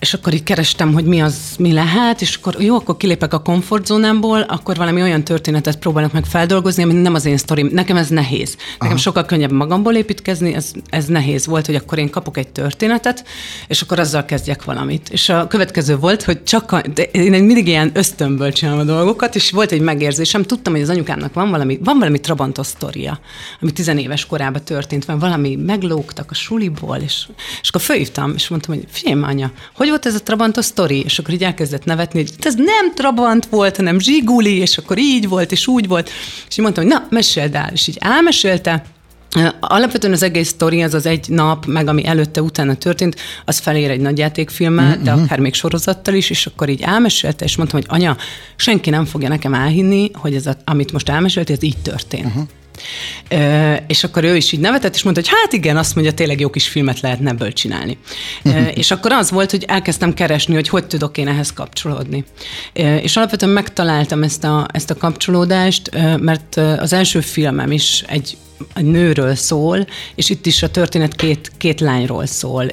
és 0.01 0.13
akkor 0.13 0.33
így 0.33 0.44
kerestem, 0.44 0.94
hogy 0.94 1.06
mi 1.06 1.21
az, 1.21 1.36
mi 1.59 1.74
lehet, 1.74 2.21
és 2.21 2.36
akkor 2.36 2.62
jó, 2.62 2.75
akkor 2.75 2.98
kilépek 2.98 3.33
a 3.33 3.39
komfortzónámból, 3.39 4.42
akkor 4.42 4.75
valami 4.75 5.01
olyan 5.01 5.24
történetet 5.24 5.77
próbálok 5.77 6.12
meg 6.12 6.25
feldolgozni, 6.25 6.83
ami 6.83 6.94
nem 6.94 7.13
az 7.13 7.25
én 7.25 7.38
sztorim. 7.38 7.69
Nekem 7.71 7.98
ez 7.98 8.07
nehéz. 8.07 8.56
Nekem 8.71 8.88
Aha. 8.88 8.98
sokkal 8.98 9.25
könnyebb 9.25 9.51
magamból 9.51 9.94
építkezni, 9.94 10.53
ez, 10.53 10.71
ez 10.89 11.06
nehéz 11.06 11.45
volt, 11.45 11.65
hogy 11.65 11.75
akkor 11.75 11.98
én 11.98 12.09
kapok 12.09 12.38
egy 12.38 12.48
történetet, 12.48 13.25
és 13.68 13.81
akkor 13.81 14.00
azzal 14.00 14.25
kezdjek 14.25 14.63
valamit. 14.63 15.09
És 15.09 15.30
a 15.30 15.48
következő 15.48 15.98
volt, 15.98 16.24
hogy 16.24 16.44
csak 16.44 16.71
a, 16.71 16.81
de 16.94 17.03
én 17.03 17.44
mindig 17.44 17.68
ilyen 17.68 17.92
ösztönből 17.94 18.51
csinálom 18.51 18.80
a 18.80 18.83
dolgokat, 18.83 19.36
és 19.36 19.51
volt 19.51 19.71
egy 19.71 19.81
megérzésem, 19.81 20.44
tudtam, 20.44 20.74
hogy 20.74 20.81
az 20.81 20.89
anyukámnak 20.89 21.33
van 21.33 21.50
valami, 21.50 21.80
van 21.83 21.98
valami 22.00 22.19
Trabantos 22.19 22.68
sztoria, 22.68 23.19
ami 23.62 23.71
tizenéves 23.71 24.25
korában 24.25 24.63
történt, 24.63 25.06
van 25.06 25.19
valami 25.19 25.56
meglógtak 25.56 26.31
a 26.31 26.33
suliból, 26.33 26.98
és, 26.98 27.27
és 27.62 27.69
akkor 27.69 27.81
fölhívtam, 27.81 28.33
és 28.36 28.48
mondtam, 28.48 28.75
hogy 28.75 28.86
figyelj, 28.89 29.21
anya, 29.24 29.51
hogy 29.75 29.89
volt 29.91 30.05
ez 30.05 30.15
a 30.15 30.23
Trabantos 30.23 30.65
sztori? 30.65 30.99
És 30.99 31.19
akkor 31.19 31.33
így 31.33 31.43
elkezdett 31.43 31.85
nevetni, 31.85 32.19
hogy 32.19 32.31
ez 32.41 32.55
nem 32.55 32.93
Trabant 32.93 33.45
volt, 33.45 33.75
hanem 33.75 33.99
Zsiguli, 33.99 34.57
és 34.57 34.77
akkor 34.77 34.97
így 34.97 35.27
volt, 35.27 35.51
és 35.51 35.67
úgy 35.67 35.88
volt. 35.88 36.09
És 36.47 36.57
így 36.57 36.63
mondtam, 36.63 36.83
hogy 36.83 36.93
na, 36.93 37.07
meséld 37.09 37.55
el. 37.55 37.69
És 37.73 37.88
így 37.88 37.97
elmesélte, 37.99 38.83
Alapvetően 39.59 40.13
az 40.13 40.23
egész 40.23 40.47
sztori, 40.47 40.81
az 40.81 40.93
az 40.93 41.05
egy 41.05 41.29
nap, 41.29 41.65
meg 41.65 41.88
ami 41.88 42.05
előtte, 42.05 42.41
utána 42.41 42.75
történt, 42.75 43.15
az 43.45 43.57
felér 43.57 43.89
egy 43.89 43.99
nagy 43.99 44.17
játékfilmmel, 44.17 44.93
mm-hmm. 44.93 45.03
de 45.03 45.11
akár 45.11 45.39
még 45.39 45.53
sorozattal 45.53 46.13
is, 46.13 46.29
és 46.29 46.45
akkor 46.45 46.69
így 46.69 46.81
elmesélte, 46.81 47.45
és 47.45 47.55
mondtam, 47.55 47.79
hogy 47.79 47.89
anya, 47.99 48.17
senki 48.55 48.89
nem 48.89 49.05
fogja 49.05 49.29
nekem 49.29 49.53
elhinni, 49.53 50.11
hogy 50.13 50.35
ez, 50.35 50.45
a, 50.45 50.57
amit 50.65 50.91
most 50.91 51.09
elmesélt, 51.09 51.49
ez 51.49 51.63
így 51.63 51.77
történt. 51.77 52.25
Uh-huh. 52.25 52.43
És 53.88 54.04
akkor 54.04 54.24
ő 54.24 54.36
is 54.36 54.51
így 54.51 54.60
nevetett, 54.60 54.95
és 54.95 55.04
mondta, 55.04 55.22
hogy 55.22 55.31
hát 55.42 55.54
igen, 55.54 55.78
azt 55.78 55.95
mondja, 55.95 56.13
tényleg 56.13 56.39
jó 56.39 56.50
kis 56.50 56.68
filmet 56.68 57.00
lehetne 57.00 57.30
ebből 57.30 57.54
csinálni. 57.54 57.98
És 58.74 58.92
akkor 58.92 59.12
az 59.12 59.31
volt, 59.31 59.51
hogy 59.51 59.63
elkezdtem 59.68 60.13
keresni, 60.13 60.54
hogy 60.54 60.69
hogy 60.69 60.86
tudok 60.88 61.18
én 61.18 61.28
ehhez 61.28 61.54
kapcsolódni. 61.54 62.24
És 62.74 63.18
alapvetően 63.18 63.51
megtaláltam 63.51 64.24
ezt 64.24 64.44
a, 64.44 64.66
ezt 64.74 64.89
a 64.89 64.95
kapcsolódást, 64.95 65.89
mert 66.19 66.58
az 66.58 66.94
első 66.94 67.20
filmem 67.22 67.72
is 67.72 68.03
egy 68.08 68.38
nőről 68.75 69.36
szól, 69.36 69.88
és 70.15 70.30
itt 70.30 70.46
is 70.46 70.63
a 70.63 70.70
történet 70.70 71.15
két, 71.15 71.51
két 71.58 71.80
lányról 71.80 72.25
szól, 72.25 72.63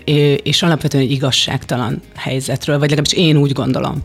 és 0.43 0.63
alapvetően 0.63 1.05
egy 1.05 1.11
igazságtalan 1.11 2.01
helyzetről, 2.15 2.79
vagy 2.79 2.89
legalábbis 2.89 3.19
én 3.19 3.37
úgy 3.37 3.53
gondolom, 3.53 4.03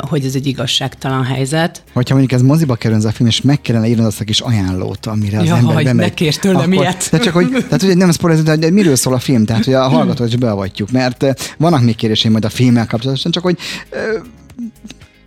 hogy 0.00 0.24
ez 0.24 0.34
egy 0.34 0.46
igazságtalan 0.46 1.24
helyzet. 1.24 1.82
Hogyha 1.92 2.14
mondjuk 2.14 2.40
ez 2.40 2.46
moziba 2.46 2.74
kerül 2.74 2.96
ez 2.96 3.04
a 3.04 3.12
film, 3.12 3.28
és 3.28 3.40
meg 3.40 3.60
kellene 3.60 3.86
írni 3.86 4.04
azt 4.04 4.20
a 4.20 4.24
kis 4.24 4.40
ajánlót, 4.40 5.06
amire 5.06 5.38
az 5.38 5.46
ja, 5.46 5.56
ember 5.56 5.74
bemegy. 5.74 5.94
ne 5.94 6.14
kérj 6.14 6.36
tőlem 6.36 6.60
akkor, 6.60 6.72
ilyet. 6.74 7.08
De 7.10 7.18
csak 7.18 7.34
hogy, 7.34 7.48
tehát, 7.50 7.82
hogy 7.82 7.96
nem 7.96 8.12
spoiler, 8.12 8.58
de 8.58 8.70
miről 8.70 8.96
szól 8.96 9.14
a 9.14 9.18
film, 9.18 9.44
tehát 9.44 9.64
hogy 9.64 9.74
a 9.74 9.88
hallgatót 9.88 10.28
is 10.28 10.36
beavatjuk, 10.36 10.90
mert 10.90 11.54
vannak 11.58 11.82
még 11.82 11.96
kéréseim 11.96 12.32
majd 12.32 12.44
a 12.44 12.48
filmmel 12.48 12.86
kapcsolatosan, 12.86 13.32
csak 13.32 13.42
hogy 13.42 13.58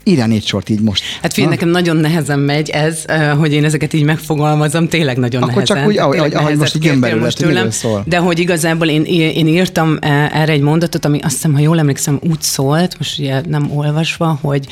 írjál 0.08 0.28
négy 0.28 0.46
sort 0.46 0.70
így 0.70 0.80
most. 0.82 1.04
Hát 1.22 1.34
figyelj, 1.34 1.54
nekem 1.54 1.70
nagyon 1.70 1.98
nehezen 1.98 2.40
megy 2.40 2.70
ez, 2.70 3.06
hogy 3.38 3.54
én 3.54 3.64
ezeket 3.64 3.94
így 3.94 4.04
megfogalmazom, 4.04 4.88
tényleg 4.88 5.18
nagyon 5.18 5.42
Akkor 5.42 5.54
nehezen. 5.54 5.78
csak 5.78 5.88
úgy, 5.88 5.98
ahogy, 5.98 6.34
ahogy, 6.34 6.58
most 6.58 6.76
így 6.76 6.84
jön 6.84 7.00
belőle, 7.00 7.32
tőlem, 7.32 7.70
szól. 7.70 8.04
De 8.08 8.18
hogy 8.18 8.40
igazából 8.40 8.88
én, 8.88 9.04
én 9.36 9.48
írtam 9.48 9.98
erre 10.02 10.52
egy 10.52 10.62
mondatot, 10.62 11.06
ami 11.06 11.20
azt 11.20 11.34
hiszem, 11.34 11.54
ha 11.54 11.60
jól 11.60 11.80
emlékszem, 11.80 12.20
úgy 12.30 12.42
szólt, 12.42 12.98
most 12.98 13.20
ugye 13.20 13.42
nem 13.48 13.72
olvasva, 13.78 14.40
hogy 14.42 14.68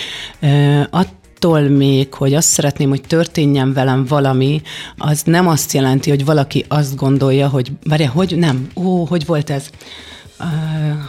attól 0.90 1.62
még, 1.62 2.13
hogy 2.13 2.34
azt 2.34 2.48
szeretném, 2.48 2.90
hogy 2.90 3.02
történjen 3.02 3.74
velem 3.74 4.06
valami, 4.06 4.62
az 4.98 5.22
nem 5.25 5.48
azt 5.48 5.74
jelenti, 5.74 6.10
hogy 6.10 6.25
valaki 6.25 6.66
azt 6.68 6.96
gondolja, 6.96 7.48
hogy, 7.48 7.72
várja, 7.84 8.10
hogy 8.10 8.36
nem, 8.38 8.68
ó, 8.75 9.06
hogy 9.06 9.25
volt 9.25 9.50
ez? 9.50 9.70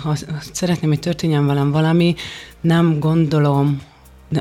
Azt 0.04 0.26
szeretném, 0.52 0.90
hogy 0.90 0.98
történjen 0.98 1.46
velem 1.46 1.70
valami, 1.70 2.14
nem 2.60 2.98
gondolom, 2.98 3.80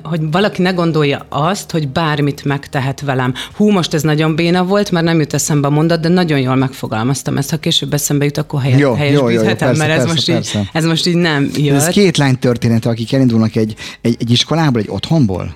hogy 0.04 0.32
valaki 0.32 0.62
ne 0.62 0.72
gondolja 0.72 1.26
azt, 1.30 1.72
hogy 1.72 1.88
bármit 1.88 2.46
megtehet 2.46 3.02
velem. 3.02 3.34
Hú, 3.56 3.70
most 3.70 3.94
ez 3.94 4.02
nagyon 4.02 4.36
béna 4.36 4.66
volt, 4.66 4.92
mert 4.92 5.06
nem 5.06 5.20
jut 5.20 5.34
eszembe 5.34 5.68
a 5.68 5.72
mondat, 5.72 6.00
de 6.00 6.08
nagyon 6.08 6.40
jól 6.40 6.56
megfogalmaztam 6.56 7.38
ezt. 7.38 7.50
Ha 7.50 7.58
később 7.58 7.94
eszembe 7.94 8.26
jut, 8.26 8.38
akkor 8.38 8.62
helyes, 8.62 8.80
jó, 8.80 8.94
helyes 8.94 9.14
jó, 9.14 9.30
jó, 9.30 9.40
jó, 9.40 9.44
persze, 9.44 9.66
mert 9.66 9.80
ez, 9.80 9.88
persze, 9.88 10.14
most 10.14 10.32
persze. 10.32 10.60
Így, 10.60 10.70
ez 10.74 10.86
most 10.86 11.08
így 11.08 11.16
nem 11.16 11.50
jött. 11.56 11.76
Ez 11.76 11.88
két 11.88 12.18
lány 12.18 12.40
története, 12.40 12.90
akik 12.90 13.14
elindulnak 13.14 13.56
egy, 13.56 13.76
egy, 14.02 14.16
egy 14.20 14.32
iskolából, 14.32 14.82
egy 14.82 14.90
otthonból? 14.90 15.56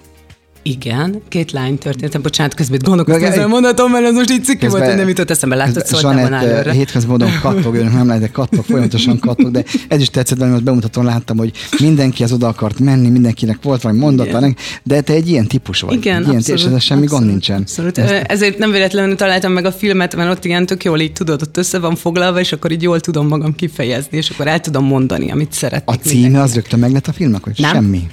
Igen, 0.62 1.22
két 1.28 1.52
lány 1.52 1.78
történt. 1.78 2.22
Bocsánat, 2.22 2.54
közben 2.54 2.80
gondolkoztam 2.84 3.32
ezzel 3.32 3.44
a 3.44 3.48
mondatom, 3.48 3.92
mert 3.92 4.06
ez 4.06 4.14
most 4.14 4.32
így 4.32 4.44
cikki 4.44 4.68
volt, 4.68 4.86
hogy 4.86 4.96
nem 4.96 5.08
jutott 5.08 5.30
eszembe. 5.30 5.56
Látod, 5.56 5.86
szóltam 5.86 6.18
előre. 6.18 6.72
Hétköz 6.72 7.06
módon 7.06 7.30
kattog, 7.42 7.76
ő 7.76 7.84
nem 7.84 8.08
lehet, 8.08 8.22
de 8.22 8.28
kattog, 8.28 8.66
folyamatosan 8.66 9.20
kattog, 9.20 9.52
de 9.52 9.64
ez 9.88 10.02
is 10.02 10.10
tetszett 10.10 10.38
velem, 10.38 10.54
hogy 10.54 10.64
bemutatón 10.64 11.06
láttam, 11.06 11.38
hogy 11.38 11.52
mindenki 11.80 12.24
az 12.24 12.32
oda 12.32 12.48
akart 12.48 12.80
menni, 12.80 13.10
mindenkinek 13.10 13.58
volt 13.62 13.82
valami 13.82 14.00
mondata, 14.00 14.54
de 14.84 15.02
te 15.02 15.14
egy 15.14 15.30
ilyen 15.30 15.48
típus 15.48 15.82
vagy. 15.82 15.94
Igen, 15.94 16.22
ilyen, 16.24 16.36
abszolút, 16.36 16.60
és 16.60 16.66
ez 16.66 16.84
semmi 16.84 17.02
abszolút, 17.02 17.10
gond 17.10 17.26
nincsen. 17.26 17.62
Abszolút. 17.62 17.98
Ezt... 17.98 18.14
Ezért 18.28 18.58
nem 18.58 18.72
véletlenül 18.72 19.16
találtam 19.16 19.52
meg 19.52 19.66
a 19.66 19.72
filmet, 19.72 20.16
mert 20.16 20.30
ott 20.30 20.46
ilyen 20.46 20.66
tök 20.66 20.84
jól 20.84 21.00
így 21.00 21.14
tudod, 21.14 21.42
ott 21.42 21.58
össze 21.58 21.80
van 21.80 21.96
foglalva, 21.96 22.40
és 22.40 22.52
akkor 22.52 22.72
így 22.72 22.82
jól 22.82 23.00
tudom 23.00 23.28
magam 23.28 23.56
kifejezni, 23.56 24.18
és 24.18 24.30
akkor 24.30 24.48
el 24.48 24.60
tudom 24.60 24.86
mondani, 24.86 25.32
amit 25.32 25.54
szeretnék. 25.54 26.00
A 26.00 26.08
címe 26.08 26.42
az 26.42 26.54
rögtön 26.54 26.80
meg 26.80 26.92
lett 26.92 27.08
a 27.08 27.14
filmnek, 27.14 27.44
hogy 27.44 27.54
nem. 27.58 27.74
semmi? 27.74 28.08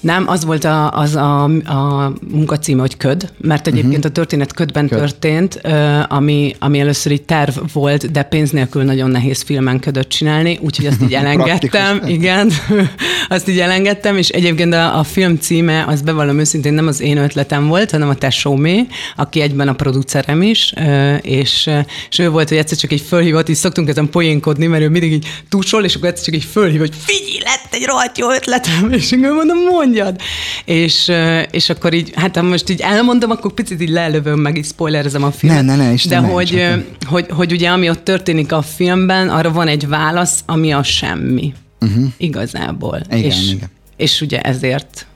Nem, 0.00 0.28
az 0.28 0.44
volt 0.44 0.64
a, 0.64 0.90
az 0.90 1.14
a, 1.14 1.44
a 1.44 2.12
munkacíme, 2.30 2.80
hogy 2.80 2.96
köd, 2.96 3.32
mert 3.38 3.66
egyébként 3.66 3.94
uh-huh. 3.94 4.10
a 4.10 4.12
történet 4.12 4.52
ködben 4.52 4.88
köd. 4.88 4.98
történt, 4.98 5.60
ami, 6.08 6.54
ami 6.58 6.80
először 6.80 7.12
így 7.12 7.22
terv 7.22 7.56
volt, 7.72 8.10
de 8.10 8.22
pénz 8.22 8.50
nélkül 8.50 8.82
nagyon 8.82 9.10
nehéz 9.10 9.42
filmen 9.42 9.80
ködöt 9.80 10.08
csinálni, 10.08 10.58
úgyhogy 10.62 10.86
azt 10.86 11.02
így 11.02 11.14
elengedtem, 11.24 12.00
igen, 12.06 12.50
azt 13.28 13.48
így 13.48 13.58
elengedtem, 13.58 14.16
és 14.16 14.28
egyébként 14.28 14.74
a, 14.74 14.98
a 14.98 15.02
film 15.02 15.36
címe, 15.36 15.84
az 15.86 16.02
bevallom 16.02 16.38
őszintén 16.38 16.72
nem 16.72 16.86
az 16.86 17.00
én 17.00 17.16
ötletem 17.16 17.66
volt, 17.66 17.90
hanem 17.90 18.08
a 18.08 18.14
tesómé, 18.14 18.86
aki 19.16 19.40
egyben 19.40 19.68
a 19.68 19.72
producerem 19.72 20.42
is, 20.42 20.72
és, 21.20 21.70
és 22.10 22.18
ő 22.18 22.30
volt, 22.30 22.48
hogy 22.48 22.58
egyszer 22.58 22.78
csak 22.78 22.92
egy 22.92 23.00
fölhívott, 23.00 23.48
és 23.48 23.56
szoktunk 23.56 23.88
ezen 23.88 24.10
poénkodni, 24.10 24.66
mert 24.66 24.82
ő 24.82 24.88
mindig 24.88 25.12
így 25.12 25.26
túsol, 25.48 25.84
és 25.84 25.94
akkor 25.94 26.08
egyszer 26.08 26.24
csak 26.24 26.34
egy 26.34 26.44
fölhív, 26.44 26.78
hogy 26.78 26.92
figyelj, 27.04 27.38
lett 27.44 27.74
egy 27.74 27.84
rohadt 27.86 28.18
jó 28.18 28.30
ötletem, 28.30 28.92
és 28.98 29.12
én 29.12 29.18
mondom, 29.18 29.58
mondj, 29.58 29.89
mondjad. 29.90 30.20
És, 30.64 31.12
és 31.50 31.70
akkor 31.70 31.94
így, 31.94 32.12
hát 32.14 32.36
ha 32.36 32.42
most 32.42 32.70
így 32.70 32.80
elmondom, 32.80 33.30
akkor 33.30 33.52
picit 33.52 33.80
így 33.82 33.88
lelövöm, 33.88 34.40
meg 34.40 34.56
így 34.56 34.64
spoilerezem 34.64 35.22
a 35.22 35.30
filmet. 35.30 35.64
Ne, 35.64 35.76
ne, 35.76 35.84
ne, 35.84 35.92
Isten 35.92 36.20
De 36.22 36.26
ne, 36.26 36.32
hogy, 36.32 36.50
hogy, 36.50 36.84
hogy, 37.06 37.26
hogy 37.30 37.52
ugye 37.52 37.68
ami 37.68 37.88
ott 37.88 38.04
történik 38.04 38.52
a 38.52 38.62
filmben, 38.62 39.28
arra 39.28 39.52
van 39.52 39.68
egy 39.68 39.88
válasz, 39.88 40.42
ami 40.46 40.72
a 40.72 40.82
semmi. 40.82 41.52
Uh-huh. 41.80 42.04
Igazából. 42.16 43.00
Igen, 43.06 43.24
és, 43.24 43.50
igen. 43.52 43.70
és 43.96 44.20
ugye 44.20 44.40
ezért 44.40 45.06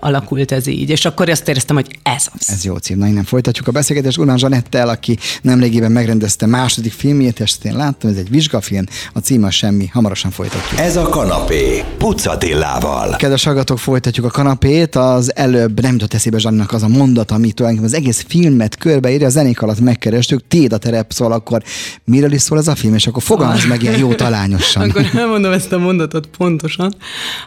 alakult 0.00 0.52
ez 0.52 0.66
így. 0.66 0.90
És 0.90 1.04
akkor 1.04 1.28
azt 1.28 1.48
éreztem, 1.48 1.76
hogy 1.76 1.98
ez 2.02 2.26
az. 2.38 2.50
Ez 2.50 2.64
jó 2.64 2.76
cím. 2.76 2.98
Na, 2.98 3.06
innen 3.06 3.24
folytatjuk 3.24 3.68
a 3.68 3.70
beszélgetést 3.70 4.18
Urmán 4.18 4.38
Zsanettel, 4.38 4.88
aki 4.88 5.18
nemrégiben 5.42 5.92
megrendezte 5.92 6.46
második 6.46 6.92
filmjét, 6.92 7.40
ezt 7.40 7.64
én 7.64 7.76
láttam, 7.76 8.10
ez 8.10 8.16
egy 8.16 8.30
vizsgafilm, 8.30 8.84
a 9.12 9.18
címe 9.18 9.50
semmi, 9.50 9.86
hamarosan 9.86 10.30
folytatjuk. 10.30 10.80
Ez 10.80 10.96
a 10.96 11.08
kanapé, 11.08 11.84
Pucatillával. 11.98 13.16
Kedves 13.16 13.44
hallgatók, 13.44 13.78
folytatjuk 13.78 14.26
a 14.26 14.30
kanapét, 14.30 14.96
az 14.96 15.36
előbb 15.36 15.80
nem 15.80 15.92
jutott 15.92 16.14
eszébe 16.14 16.38
Zsaninak 16.38 16.72
az 16.72 16.82
a 16.82 16.88
mondat, 16.88 17.30
amit 17.30 17.54
tulajdonképpen 17.54 17.96
az 17.96 18.04
egész 18.04 18.24
filmet 18.28 18.76
körbeírja, 18.76 19.26
a 19.26 19.30
zenék 19.30 19.62
alatt 19.62 19.80
megkerestük, 19.80 20.48
téd 20.48 20.72
a 20.72 20.78
terep 20.78 21.12
szól, 21.12 21.32
akkor 21.32 21.62
miről 22.04 22.32
is 22.32 22.42
szól 22.42 22.58
ez 22.58 22.68
a 22.68 22.74
film, 22.74 22.94
és 22.94 23.06
akkor 23.06 23.22
fogalmaz 23.22 23.66
meg 23.66 23.82
ilyen 23.82 23.98
jó 23.98 24.14
talányosan. 24.14 24.90
akkor 24.90 25.06
elmondom 25.14 25.52
ezt 25.52 25.72
a 25.72 25.78
mondatot 25.78 26.26
pontosan. 26.26 26.94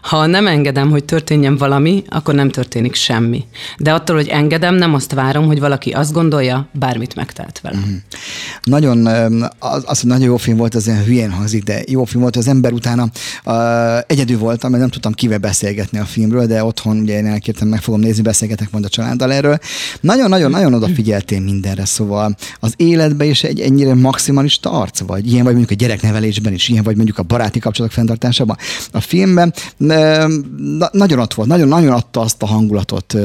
Ha 0.01 0.25
nem 0.25 0.47
engedem, 0.47 0.89
hogy 0.89 1.03
történjen 1.03 1.57
valami, 1.57 2.03
akkor 2.09 2.33
nem 2.33 2.49
történik 2.49 2.95
semmi. 2.95 3.43
De 3.77 3.93
attól, 3.93 4.15
hogy 4.15 4.27
engedem, 4.27 4.75
nem 4.75 4.93
azt 4.93 5.13
várom, 5.13 5.45
hogy 5.45 5.59
valaki 5.59 5.91
azt 5.91 6.13
gondolja, 6.13 6.67
bármit 6.71 7.15
megtehet 7.15 7.59
vele. 7.61 7.77
Mm. 7.77 7.95
Nagyon, 8.63 9.05
az, 9.59 9.83
az, 9.85 10.01
nagyon 10.01 10.25
jó 10.25 10.37
film 10.37 10.57
volt, 10.57 10.75
az 10.75 10.87
ilyen 10.87 11.03
hülyén 11.03 11.31
hangzik, 11.31 11.63
de 11.63 11.81
jó 11.87 12.03
film 12.03 12.21
volt, 12.21 12.35
az 12.35 12.47
ember 12.47 12.71
utána 12.71 13.09
uh, 13.45 13.53
egyedül 14.07 14.37
voltam, 14.37 14.69
mert 14.69 14.81
nem 14.81 14.91
tudtam 14.91 15.13
kivel 15.13 15.37
beszélgetni 15.37 15.99
a 15.99 16.05
filmről, 16.05 16.45
de 16.45 16.63
otthon 16.63 16.97
ugye 16.97 17.17
én 17.17 17.25
elkértem, 17.25 17.67
meg 17.67 17.81
fogom 17.81 17.99
nézni, 17.99 18.21
beszélgetek 18.21 18.71
majd 18.71 18.85
a 18.85 18.89
családdal 18.89 19.33
erről. 19.33 19.57
Nagyon-nagyon-nagyon 20.01 20.73
odafigyeltél 20.73 21.39
mindenre, 21.39 21.85
szóval 21.85 22.35
az 22.59 22.73
életben 22.77 23.27
is 23.27 23.43
egy 23.43 23.59
ennyire 23.59 23.93
maximalista 23.93 24.71
arc 24.71 24.99
vagy, 24.99 25.31
ilyen 25.31 25.43
vagy 25.43 25.55
mondjuk 25.55 25.79
a 25.79 25.83
gyereknevelésben 25.83 26.53
is, 26.53 26.67
ilyen 26.67 26.83
vagy 26.83 26.95
mondjuk 26.95 27.17
a 27.17 27.23
baráti 27.23 27.59
kapcsolatok 27.59 27.97
fenntartásában. 27.97 28.57
A 28.91 29.01
filmben 29.01 29.53
na, 29.77 30.89
nagyon 30.91 31.19
ott 31.19 31.33
volt, 31.33 31.49
nagyon-nagyon 31.49 31.91
adta 31.99 32.19
azt 32.19 32.43
a 32.43 32.45
hangulatot, 32.45 33.15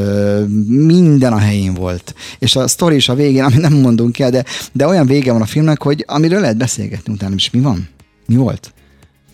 minden 0.67 1.33
a 1.33 1.39
helyén 1.39 1.75
volt. 1.75 2.15
És 2.39 2.57
a 2.57 2.69
sztori 2.69 2.95
is 2.95 3.09
a 3.09 3.15
végén, 3.15 3.45
amit 3.45 3.61
nem 3.61 3.73
mondunk 3.73 4.19
el, 4.19 4.31
de, 4.31 4.45
de 4.73 4.87
olyan 4.87 5.07
vége 5.07 5.33
van 5.33 5.43
a 5.43 5.47
filmnek, 5.47 5.83
hogy 5.83 6.05
amiről 6.07 6.41
lehet 6.41 6.57
beszélgetni 6.57 7.13
utána 7.13 7.35
is. 7.35 7.51
Mi 7.51 7.61
van? 7.61 7.89
Mi 8.27 8.37
volt? 8.37 8.73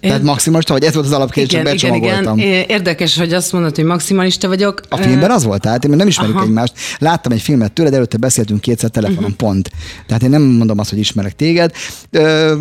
Tehát 0.00 0.22
maximalista 0.22 0.72
vagy? 0.72 0.84
Ez 0.84 0.94
volt 0.94 1.06
az 1.06 1.12
alapkérdés, 1.12 1.62
becsomagoltam. 1.62 2.38
Igen, 2.38 2.50
igen. 2.50 2.64
Érdekes, 2.68 3.18
hogy 3.18 3.32
azt 3.32 3.52
mondod, 3.52 3.76
hogy 3.76 3.84
maximalista 3.84 4.48
vagyok. 4.48 4.80
A 4.88 4.96
filmben 4.96 5.30
az 5.30 5.44
volt, 5.44 5.60
tehát 5.60 5.84
én 5.84 5.96
nem 5.96 6.06
ismerjük 6.06 6.36
Aha. 6.36 6.44
egymást. 6.44 6.72
Láttam 6.98 7.32
egy 7.32 7.40
filmet 7.40 7.72
tőled, 7.72 7.94
előtte 7.94 8.16
beszéltünk 8.16 8.60
kétszer 8.60 8.90
telefonon, 8.90 9.22
uh-huh. 9.22 9.36
pont. 9.36 9.70
Tehát 10.06 10.22
én 10.22 10.30
nem 10.30 10.42
mondom 10.42 10.78
azt, 10.78 10.90
hogy 10.90 10.98
ismerek 10.98 11.36
téged. 11.36 11.72
Ö, 12.10 12.54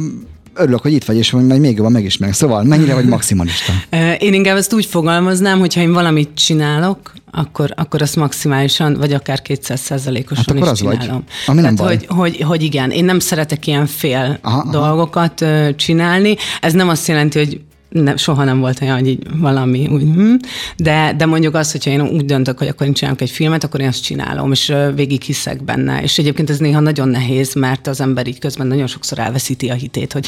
örülök, 0.60 0.82
hogy 0.82 0.94
itt 0.94 1.04
vagy, 1.04 1.18
és 1.18 1.32
majd 1.32 1.60
még 1.60 1.76
jobban 1.76 1.92
megismerek. 1.92 2.36
Szóval 2.36 2.64
mennyire 2.64 2.94
vagy 2.94 3.06
maximalista? 3.16 3.74
Én 4.20 4.34
inkább 4.34 4.58
ezt 4.58 4.74
úgy 4.74 4.86
fogalmaznám, 4.86 5.60
hogy 5.60 5.74
ha 5.74 5.82
én 5.82 5.94
valamit 5.94 6.30
csinálok, 6.34 7.14
akkor, 7.32 7.74
akkor 7.76 8.02
azt 8.02 8.16
maximálisan, 8.16 8.94
vagy 8.94 9.14
akár 9.14 9.42
200 9.42 9.80
százalékosan 9.80 10.44
hát 10.48 10.64
is 10.64 10.70
az 10.70 10.78
csinálom. 10.78 11.00
Vagy. 11.08 11.24
Ami 11.46 11.62
nem 11.62 11.76
Tehát, 11.76 11.98
baj. 11.98 12.08
Hogy, 12.08 12.36
hogy, 12.38 12.48
hogy 12.48 12.64
igen, 12.64 12.92
én 12.92 13.06
nem 13.06 13.20
szeretek 13.20 13.68
ilyen 13.68 13.86
fél 13.86 14.40
aha, 14.42 14.70
dolgokat 14.72 15.42
aha. 15.42 15.76
csinálni. 15.76 16.36
Ez 16.62 16.74
nem 16.74 16.90
azt 16.90 17.08
jelenti, 17.08 17.38
hogy 17.40 17.62
nem, 17.90 18.18
soha 18.18 18.44
nem 18.44 18.60
volt 18.60 18.82
olyan, 18.82 18.98
hogy 18.98 19.08
így 19.08 19.28
valami 19.38 19.88
úgy, 19.88 20.02
hm. 20.02 20.34
de, 20.78 21.14
de 21.18 21.26
mondjuk 21.26 21.56
az, 21.56 21.72
hogyha 21.72 21.90
én 21.90 22.02
úgy 22.02 22.26
döntök, 22.26 22.58
hogy 22.58 22.68
akkor 22.68 22.88
én 22.88 22.94
csinálok 22.94 23.22
egy 23.22 23.30
filmet, 23.30 23.64
akkor 23.64 23.80
én 23.80 23.88
azt 23.88 24.04
csinálom, 24.04 24.52
és 24.52 24.74
végig 24.96 25.22
hiszek 25.22 25.64
benne. 25.64 26.02
És 26.02 26.18
egyébként 26.18 26.50
ez 26.50 26.58
néha 26.58 26.80
nagyon 26.80 27.08
nehéz, 27.08 27.54
mert 27.54 27.88
az 27.88 28.02
ember 28.02 28.28
így 28.28 28.40
közben 28.40 28.68
nagyon 28.68 28.88
sokszor 28.88 29.20
elveszíti 29.20 29.70
a 29.70 29.74
hitét, 29.74 30.14
hogy 30.14 30.28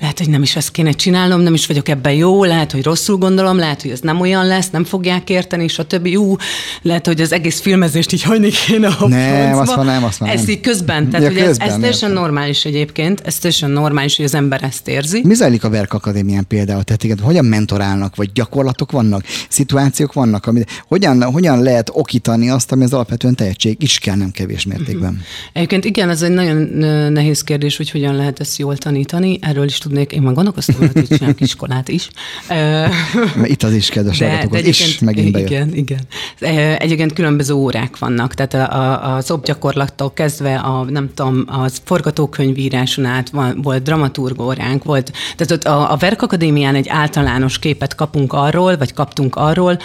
lehet, 0.00 0.18
hogy 0.18 0.28
nem 0.28 0.42
is 0.42 0.56
ezt 0.56 0.70
kéne 0.70 0.90
csinálnom, 0.90 1.40
nem 1.40 1.54
is 1.54 1.66
vagyok 1.66 1.88
ebben 1.88 2.12
jó, 2.12 2.44
lehet, 2.44 2.72
hogy 2.72 2.82
rosszul 2.82 3.16
gondolom, 3.16 3.56
lehet, 3.56 3.82
hogy 3.82 3.90
ez 3.90 4.00
nem 4.00 4.20
olyan 4.20 4.46
lesz, 4.46 4.70
nem 4.70 4.84
fogják 4.84 5.30
érteni, 5.30 5.64
és 5.64 5.78
a 5.78 5.84
többi, 5.84 6.10
jó, 6.10 6.36
lehet, 6.82 7.06
hogy 7.06 7.20
az 7.20 7.32
egész 7.32 7.60
filmezést 7.60 8.12
így 8.12 8.22
hagyni 8.22 8.50
kéne 8.66 8.88
a 8.88 9.08
Nem, 9.08 9.58
azt 9.58 9.74
van, 9.74 9.84
nem, 9.84 10.04
azt 10.04 10.20
nem. 10.20 10.28
Ez 10.28 10.48
így 10.48 10.60
közben, 10.60 11.10
tehát 11.10 11.32
ja, 11.32 11.44
közben, 11.44 11.66
ez, 11.66 11.72
ez 11.72 11.78
teljesen 11.78 12.10
normális 12.10 12.64
egyébként, 12.64 13.20
ez 13.24 13.38
teljesen 13.38 13.70
normális, 13.70 14.16
hogy 14.16 14.24
az 14.24 14.34
ember 14.34 14.62
ezt 14.62 14.88
érzi. 14.88 15.20
Mi 15.24 15.34
zajlik 15.34 15.64
a 15.64 15.70
Verk 15.70 15.92
Akadémián 15.92 16.46
például? 16.48 16.59
Például, 16.60 16.84
tehát 16.84 17.04
igen, 17.04 17.18
hogyan 17.18 17.44
mentorálnak, 17.44 18.16
vagy 18.16 18.32
gyakorlatok 18.32 18.90
vannak, 18.90 19.24
szituációk 19.48 20.12
vannak, 20.12 20.46
amit, 20.46 20.70
hogyan, 20.88 21.22
hogyan 21.22 21.62
lehet 21.62 21.90
okítani 21.92 22.50
azt, 22.50 22.72
ami 22.72 22.84
az 22.84 22.92
alapvetően 22.92 23.34
tehetség 23.34 23.82
is 23.82 23.98
kell 23.98 24.16
nem 24.16 24.30
kevés 24.30 24.64
mértékben. 24.64 25.10
Uh-huh. 25.10 25.26
Egyébként 25.52 25.84
igen, 25.84 26.08
ez 26.10 26.22
egy 26.22 26.30
nagyon 26.30 26.56
nehéz 27.12 27.42
kérdés, 27.42 27.76
hogy 27.76 27.90
hogyan 27.90 28.14
lehet 28.14 28.40
ezt 28.40 28.58
jól 28.58 28.76
tanítani. 28.76 29.38
Erről 29.42 29.64
is 29.64 29.78
tudnék, 29.78 30.12
én 30.12 30.22
már 30.22 30.34
gondolkoztam, 30.34 30.76
hogy 30.92 31.06
csinálok 31.06 31.40
iskolát 31.40 31.88
is. 31.88 32.08
Itt 33.44 33.62
az 33.62 33.72
is 33.72 33.88
kedves 33.88 34.18
de, 34.18 34.46
de 34.50 34.58
is 34.58 34.98
megint 34.98 35.32
bejött. 35.32 35.50
Igen, 35.50 35.74
igen. 35.74 36.00
Egyébként 36.78 37.12
különböző 37.12 37.54
órák 37.54 37.98
vannak, 37.98 38.34
tehát 38.34 38.54
a, 38.72 39.14
az 39.14 39.30
obgyakorlattól 39.30 40.12
kezdve 40.12 40.54
a, 40.54 40.84
nem 40.84 41.10
tudom, 41.14 41.44
az 41.46 41.80
forgatókönyvíráson 41.84 43.04
át 43.04 43.30
van, 43.30 43.62
volt 43.62 43.82
dramaturg 43.82 44.40
óránk, 44.40 44.84
volt, 44.84 45.12
tehát 45.36 45.52
ott 45.52 45.64
a, 45.64 45.92
a 45.92 45.96
Verk 45.96 46.22
akadémián 46.50 46.74
egy 46.74 46.88
általános 46.88 47.58
képet 47.58 47.94
kapunk 47.94 48.32
arról, 48.32 48.76
vagy 48.76 48.92
kaptunk 48.92 49.36
arról, 49.36 49.78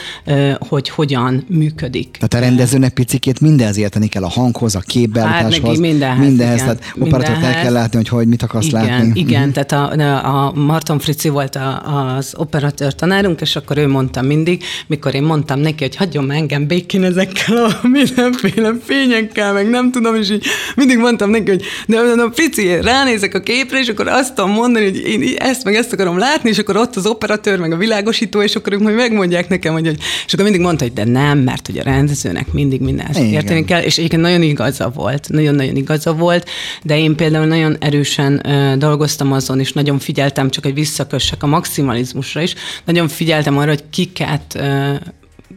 hogy 0.60 0.90
hogyan 0.90 1.46
működik. 1.48 2.12
Tehát 2.12 2.34
a 2.34 2.48
rendezőnek 2.50 2.94
picikét 2.94 3.40
mindenhez 3.40 3.78
érteni 3.78 4.08
kell, 4.08 4.24
a 4.24 4.30
hanghoz, 4.30 4.76
a 4.76 4.80
képbeállításhoz. 4.80 5.70
Hát 5.70 5.78
mindenhez. 5.78 6.28
Mindenhez, 6.28 6.62
igen, 6.62 6.78
tehát 6.78 6.94
operatort 7.00 7.44
el 7.44 7.62
kell 7.62 7.72
látni, 7.72 7.98
hogy, 7.98 8.08
hogy 8.08 8.28
mit 8.28 8.44
akarsz 8.44 8.66
igen, 8.66 8.84
látni. 8.84 9.12
Igen, 9.14 9.48
mm 9.48 9.54
tehát 9.56 9.72
a, 9.72 10.46
a 10.46 10.52
Marton 10.56 11.00
Frici 11.00 11.30
volt 11.30 11.56
a, 11.56 12.16
az 12.16 12.34
operatőr 12.38 12.96
tanárunk, 12.96 13.42
és 13.42 13.56
akkor 13.56 13.78
ő 13.78 13.88
mondta 13.88 14.22
mindig, 14.22 14.64
mikor 14.88 15.16
én 15.16 15.24
mondtam 15.24 15.60
neki, 15.60 15.84
hogy 15.84 15.96
hagyjon 15.96 16.24
meg 16.24 16.38
engem 16.38 16.68
békén 16.68 17.04
ezekkel 17.04 17.66
a 17.66 17.80
mindenféle 17.88 18.72
fényekkel, 18.84 19.54
meg 19.54 19.70
nem 19.70 19.92
tudom, 19.92 20.16
és 20.16 20.30
így 20.30 20.46
mindig 20.76 20.98
mondtam 20.98 21.30
neki, 21.30 21.50
hogy 21.50 21.64
de, 21.88 22.02
de, 22.02 22.16
de 22.16 22.24
Frici, 22.34 22.82
ránézek 22.82 23.34
a 23.34 23.40
képre, 23.40 23.80
és 23.80 23.88
akkor 23.88 24.08
azt 24.08 24.34
tudom 24.34 24.52
mondani, 24.52 24.86
hogy 24.86 24.98
én 24.98 25.36
ezt 25.38 25.64
meg 25.64 25.76
ezt 25.76 25.94
akarom 25.94 26.18
látni, 26.18 26.50
és 26.56 26.62
akkor 26.62 26.78
ott 26.78 26.96
az 26.96 27.06
operatőr, 27.06 27.60
meg 27.60 27.72
a 27.72 27.78
világosító, 27.78 28.42
és 28.42 28.56
akkor 28.56 28.74
ők 28.74 28.80
majd 28.80 28.96
megmondják 28.96 29.50
nekem, 29.50 29.74
hogy, 29.74 29.86
hogy 29.86 29.98
és 30.26 30.34
akkor 30.34 30.44
mindig 30.44 30.62
mondta, 30.62 30.84
hogy 30.84 30.94
de 30.94 31.04
nem, 31.04 31.40
mert 31.40 31.66
hogy 31.66 31.78
a 31.78 31.84
rendezőnek 31.84 32.52
mindig 32.52 32.82
minden 32.82 33.14
érteni 33.14 33.66
kell, 33.66 33.82
és 33.82 33.98
egyébként 33.98 34.22
nagyon 34.22 34.42
igaza 34.42 34.90
volt, 34.90 35.30
nagyon-nagyon 35.30 35.76
igaza 35.76 36.14
volt, 36.14 36.50
de 36.84 36.98
én 37.00 37.16
például 37.16 37.46
nagyon 37.46 37.76
erősen 37.80 38.42
uh, 38.46 38.74
dolgoztam 38.74 39.32
azon, 39.32 39.60
és 39.60 39.74
nagyon 39.74 40.00
figyeltem, 40.00 40.50
csak 40.50 40.64
hogy 40.64 40.74
visszakössek 40.74 41.44
a 41.44 41.48
maximalizmusra 41.48 42.42
is, 42.42 42.54
nagyon 42.86 43.08
figyeltem 43.08 43.58
arra, 43.58 43.70
hogy 43.70 43.84
kiket 43.90 44.54
uh, 44.56 44.96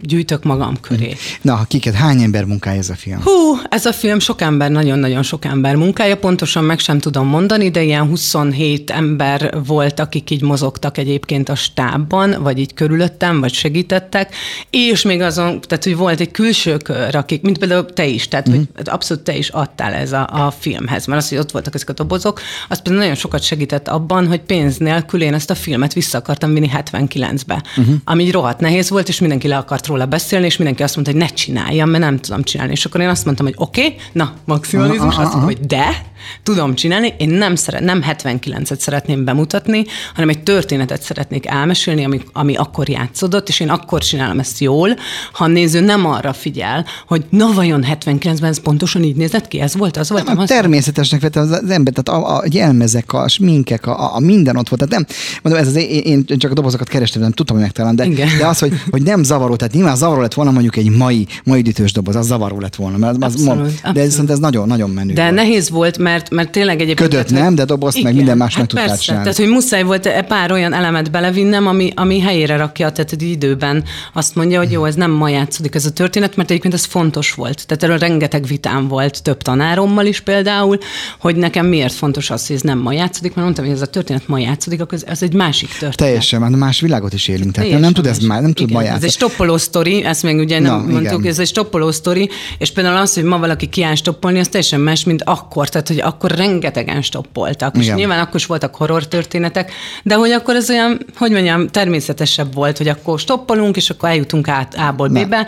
gyűjtök 0.00 0.44
magam 0.44 0.80
köré. 0.80 1.16
Na, 1.42 1.64
kiket, 1.68 1.94
hány 1.94 2.22
ember 2.22 2.44
munkája 2.44 2.78
ez 2.78 2.90
a 2.90 2.94
film? 2.94 3.20
Hú, 3.22 3.58
ez 3.70 3.86
a 3.86 3.92
film 3.92 4.18
sok 4.18 4.40
ember, 4.40 4.70
nagyon-nagyon 4.70 5.22
sok 5.22 5.44
ember 5.44 5.76
munkája, 5.76 6.16
pontosan 6.16 6.64
meg 6.64 6.78
sem 6.78 6.98
tudom 6.98 7.26
mondani, 7.26 7.70
de 7.70 7.82
ilyen 7.82 8.06
27 8.06 8.90
ember 8.90 9.54
volt, 9.66 10.00
akik 10.00 10.30
így 10.30 10.42
mozogtak 10.42 10.98
egyébként 10.98 11.48
a 11.48 11.54
stábban, 11.54 12.36
vagy 12.42 12.58
így 12.58 12.74
körülöttem, 12.74 13.40
vagy 13.40 13.52
segítettek, 13.52 14.34
és 14.70 15.02
még 15.02 15.20
azon, 15.20 15.60
tehát 15.60 15.84
hogy 15.84 15.96
volt 15.96 16.20
egy 16.20 16.30
külső 16.30 16.76
kör, 16.76 17.14
akik, 17.14 17.42
mint 17.42 17.58
például 17.58 17.86
te 17.92 18.06
is, 18.06 18.28
tehát 18.28 18.48
uh-huh. 18.48 18.64
hogy 18.76 18.88
abszolút 18.88 19.22
te 19.22 19.36
is 19.36 19.48
adtál 19.48 19.92
ez 19.92 20.12
a, 20.12 20.28
a 20.32 20.50
filmhez, 20.58 21.06
mert 21.06 21.22
az, 21.22 21.28
hogy 21.28 21.38
ott 21.38 21.50
voltak 21.50 21.74
ezek 21.74 21.88
a 21.88 21.92
dobozok, 21.92 22.40
az 22.68 22.82
például 22.82 23.02
nagyon 23.02 23.18
sokat 23.18 23.42
segített 23.42 23.88
abban, 23.88 24.26
hogy 24.26 24.40
pénz 24.40 24.76
nélkül 24.76 25.22
én 25.22 25.34
ezt 25.34 25.50
a 25.50 25.54
filmet 25.54 25.92
vissza 25.92 26.18
akartam 26.18 26.54
vinni 26.54 26.70
79-be, 26.74 27.62
uh-huh. 27.76 27.94
ami 28.04 28.22
így 28.22 28.32
rohadt 28.32 28.60
nehéz 28.60 28.90
volt, 28.90 29.08
és 29.08 29.20
mindenki 29.20 29.48
le 29.48 29.56
akart 29.56 29.86
róla 29.88 30.06
beszélni, 30.06 30.46
és 30.46 30.56
mindenki 30.56 30.82
azt 30.82 30.94
mondta, 30.94 31.12
hogy 31.12 31.22
ne 31.22 31.28
csináljam, 31.28 31.90
mert 31.90 32.04
nem 32.04 32.18
tudom 32.18 32.42
csinálni. 32.42 32.72
És 32.72 32.84
akkor 32.84 33.00
én 33.00 33.08
azt 33.08 33.24
mondtam, 33.24 33.46
hogy 33.46 33.54
oké, 33.58 33.84
okay, 33.84 33.96
na, 34.12 34.34
maximalizmus, 34.44 35.16
azt 35.16 35.18
mondtam, 35.18 35.44
hogy 35.44 35.60
de, 35.60 36.06
tudom 36.42 36.74
csinálni, 36.74 37.14
én 37.18 37.28
nem, 37.28 37.54
szeret, 37.54 37.80
nem 37.80 38.04
79-et 38.08 38.78
szeretném 38.78 39.24
bemutatni, 39.24 39.84
hanem 40.14 40.28
egy 40.28 40.42
történetet 40.42 41.02
szeretnék 41.02 41.46
elmesélni, 41.46 42.04
ami, 42.04 42.20
ami 42.32 42.56
akkor 42.56 42.88
játszódott, 42.88 43.48
és 43.48 43.60
én 43.60 43.68
akkor 43.68 44.02
csinálom 44.02 44.38
ezt 44.38 44.58
jól, 44.58 44.96
ha 45.32 45.44
a 45.44 45.46
néző 45.46 45.80
nem 45.80 46.06
arra 46.06 46.32
figyel, 46.32 46.84
hogy 47.06 47.24
na 47.30 47.52
vajon 47.52 47.84
79-ben 47.88 48.50
ez 48.50 48.60
pontosan 48.60 49.02
így 49.02 49.16
nézett 49.16 49.48
ki, 49.48 49.60
ez 49.60 49.76
volt, 49.76 49.96
az 49.96 50.10
volt. 50.10 50.24
Nem, 50.24 50.36
nem, 50.36 50.46
természetesnek 50.46 51.20
vette 51.20 51.40
az, 51.40 51.50
az 51.50 51.70
ember, 51.70 51.92
tehát 51.92 52.22
a, 52.22 52.36
a 52.36 52.42
jelmezek, 52.50 53.12
a 53.12 53.28
sminkek, 53.28 53.86
a, 53.86 54.14
a, 54.14 54.20
minden 54.20 54.56
ott 54.56 54.68
volt. 54.68 54.88
Tehát 54.88 55.06
nem, 55.06 55.16
mondom, 55.42 55.62
ez 55.62 55.68
az, 55.68 55.76
én, 55.76 56.24
én 56.28 56.38
csak 56.38 56.50
a 56.50 56.54
dobozokat 56.54 56.88
kerestem, 56.88 57.22
nem 57.22 57.32
tudtam, 57.32 57.56
hogy 57.56 57.64
megtalálom, 57.64 57.96
de, 57.96 58.04
Igen. 58.04 58.28
de 58.38 58.46
az, 58.46 58.58
hogy, 58.58 58.72
hogy 58.90 59.02
nem 59.02 59.22
zavaró, 59.22 59.56
tehát 59.56 59.74
nyilván 59.78 59.96
zavaró 59.96 60.20
lett 60.20 60.34
volna 60.34 60.50
mondjuk 60.50 60.76
egy 60.76 60.90
mai, 60.90 61.26
mai 61.44 61.62
ütős 61.66 61.92
doboz, 61.92 62.16
az 62.16 62.26
zavaró 62.26 62.60
lett 62.60 62.74
volna, 62.74 62.96
mert 62.96 63.16
az, 63.16 63.22
abszolút, 63.22 63.46
mond, 63.46 63.60
abszolút. 63.60 63.96
de 63.96 64.00
ez, 64.00 64.20
ez 64.28 64.38
nagyon, 64.38 64.66
nagyon 64.66 64.90
menő. 64.90 65.12
De 65.12 65.22
volt. 65.22 65.34
nehéz 65.34 65.70
volt, 65.70 65.98
mert, 65.98 66.30
mert 66.30 66.50
tényleg 66.50 66.80
egyébként... 66.80 67.10
Ködött, 67.10 67.30
nem, 67.30 67.54
de 67.54 67.64
dobozt 67.64 67.96
igen, 67.96 68.08
meg 68.08 68.16
minden 68.16 68.36
más 68.36 68.54
hát 68.54 68.58
meg 68.58 68.68
tudtál 68.68 68.98
csinálni. 68.98 69.24
Tehát, 69.24 69.38
hogy 69.38 69.48
muszáj 69.48 69.82
volt 69.82 70.06
e 70.06 70.22
pár 70.22 70.52
olyan 70.52 70.72
elemet 70.72 71.10
belevinnem, 71.10 71.66
ami, 71.66 71.92
ami 71.94 72.20
helyére 72.20 72.56
rakja, 72.56 72.90
tehát 72.90 73.12
egy 73.12 73.22
időben 73.22 73.84
azt 74.12 74.34
mondja, 74.34 74.58
hogy 74.58 74.70
jó, 74.70 74.84
ez 74.84 74.94
nem 74.94 75.10
ma 75.10 75.28
játszódik 75.28 75.74
ez 75.74 75.86
a 75.86 75.90
történet, 75.90 76.36
mert 76.36 76.50
egyébként 76.50 76.74
ez 76.74 76.84
fontos 76.84 77.32
volt. 77.32 77.66
Tehát 77.66 77.82
erről 77.82 77.98
rengeteg 77.98 78.46
vitám 78.46 78.88
volt 78.88 79.22
több 79.22 79.42
tanárommal 79.42 80.06
is 80.06 80.20
például, 80.20 80.78
hogy 81.20 81.36
nekem 81.36 81.66
miért 81.66 81.92
fontos 81.92 82.30
az, 82.30 82.46
hogy 82.46 82.56
ez 82.56 82.62
nem 82.62 82.78
ma 82.78 82.92
játszódik, 82.92 83.30
mert 83.34 83.42
mondtam, 83.42 83.64
hogy 83.64 83.74
ez 83.74 83.82
a 83.82 83.86
történet 83.86 84.28
ma 84.28 84.38
játszódik, 84.38 84.80
akkor 84.80 84.98
ez 85.06 85.22
egy 85.22 85.34
másik 85.34 85.68
történet. 85.68 85.96
Teljesen, 85.96 86.40
mert 86.40 86.56
más 86.56 86.80
világot 86.80 87.12
is 87.12 87.28
élünk. 87.28 87.52
Tehát 87.52 87.70
nem, 87.70 87.80
nem 87.80 87.92
tud 87.92 88.06
ez 88.06 88.18
már, 88.18 88.42
nem 88.42 88.52
tud 88.52 88.70
ma 88.70 88.80
játszani. 88.80 88.98
Ez 88.98 89.04
egy 89.04 89.16
stoppoló 89.16 89.56
sztori, 89.68 90.04
ezt 90.04 90.22
még 90.22 90.38
ugye 90.38 90.58
nem 90.58 90.72
Na, 90.72 90.92
mondtuk, 90.92 91.18
igen. 91.18 91.30
ez 91.30 91.38
egy 91.38 91.46
stoppoló 91.46 91.90
sztori, 91.90 92.30
és 92.58 92.72
például 92.72 92.96
az, 92.96 93.14
hogy 93.14 93.22
ma 93.22 93.38
valaki 93.38 93.66
kiáll 93.66 93.94
stoppolni, 93.94 94.38
az 94.38 94.48
teljesen 94.48 94.80
más, 94.80 95.04
mint 95.04 95.22
akkor. 95.24 95.68
Tehát, 95.68 95.88
hogy 95.88 96.00
akkor 96.00 96.30
rengetegen 96.30 97.02
stoppoltak. 97.02 97.76
Igen. 97.76 97.88
És 97.88 97.94
nyilván 97.94 98.20
akkor 98.20 98.34
is 98.34 98.46
voltak 98.46 98.74
horror 98.74 99.08
történetek, 99.08 99.72
de 100.02 100.14
hogy 100.14 100.30
akkor 100.30 100.54
ez 100.54 100.70
olyan, 100.70 101.00
hogy 101.16 101.30
mondjam, 101.30 101.68
természetesebb 101.68 102.54
volt, 102.54 102.76
hogy 102.76 102.88
akkor 102.88 103.18
stoppolunk, 103.18 103.76
és 103.76 103.90
akkor 103.90 104.08
eljutunk 104.08 104.48
át 104.48 104.74
A-ból 104.74 105.08
B-be. 105.08 105.46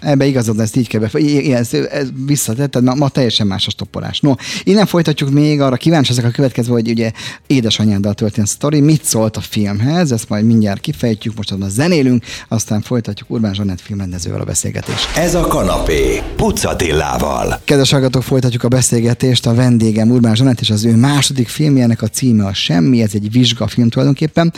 Ebbe 0.00 0.26
igazad, 0.26 0.60
ezt 0.60 0.76
így 0.76 0.88
kell 0.88 1.00
be, 1.00 1.18
igen, 1.18 1.56
ez, 1.56 1.74
ez 1.74 2.08
visszatetted, 2.26 2.82
ma, 2.82 2.94
ma 2.94 3.08
teljesen 3.08 3.46
más 3.46 3.66
a 3.66 3.70
stoppolás. 3.70 4.20
No, 4.20 4.34
innen 4.64 4.86
folytatjuk 4.86 5.30
még, 5.30 5.60
arra 5.60 5.76
kíváncsi 5.76 6.10
ezek 6.10 6.24
a 6.24 6.30
következő, 6.30 6.72
hogy 6.72 6.90
ugye 6.90 7.12
édesanyáddal 7.46 8.14
történt 8.14 8.46
sztori, 8.46 8.80
mit 8.80 9.04
szólt 9.04 9.36
a 9.36 9.40
filmhez, 9.40 10.12
ezt 10.12 10.28
majd 10.28 10.44
mindjárt 10.44 10.80
kifejtjük, 10.80 11.36
most 11.36 11.50
a 11.50 11.68
zenélünk, 11.68 12.24
aztán 12.48 12.80
folytatjuk 12.80 13.30
Urbán 13.30 13.54
Zsanett 13.54 13.80
filmrendezővel 13.80 14.40
a 14.40 14.44
beszélgetést. 14.44 15.16
Ez 15.16 15.34
a 15.34 15.46
kanapé, 15.46 16.22
Pucatillával. 16.36 17.60
Kedves 17.64 17.90
hallgatók, 17.90 18.22
folytatjuk 18.22 18.62
a 18.62 18.68
beszélgetést, 18.68 19.46
a 19.46 19.54
vendégem 19.54 20.10
Urbán 20.10 20.34
Zsanett 20.34 20.60
és 20.60 20.70
az 20.70 20.84
ő 20.84 20.96
második 20.96 21.48
filmjének 21.48 22.02
a 22.02 22.06
címe 22.06 22.46
a 22.46 22.54
Semmi, 22.54 23.02
ez 23.02 23.10
egy 23.14 23.30
vizsgafilm 23.32 23.88
tulajdonképpen. 23.88 24.52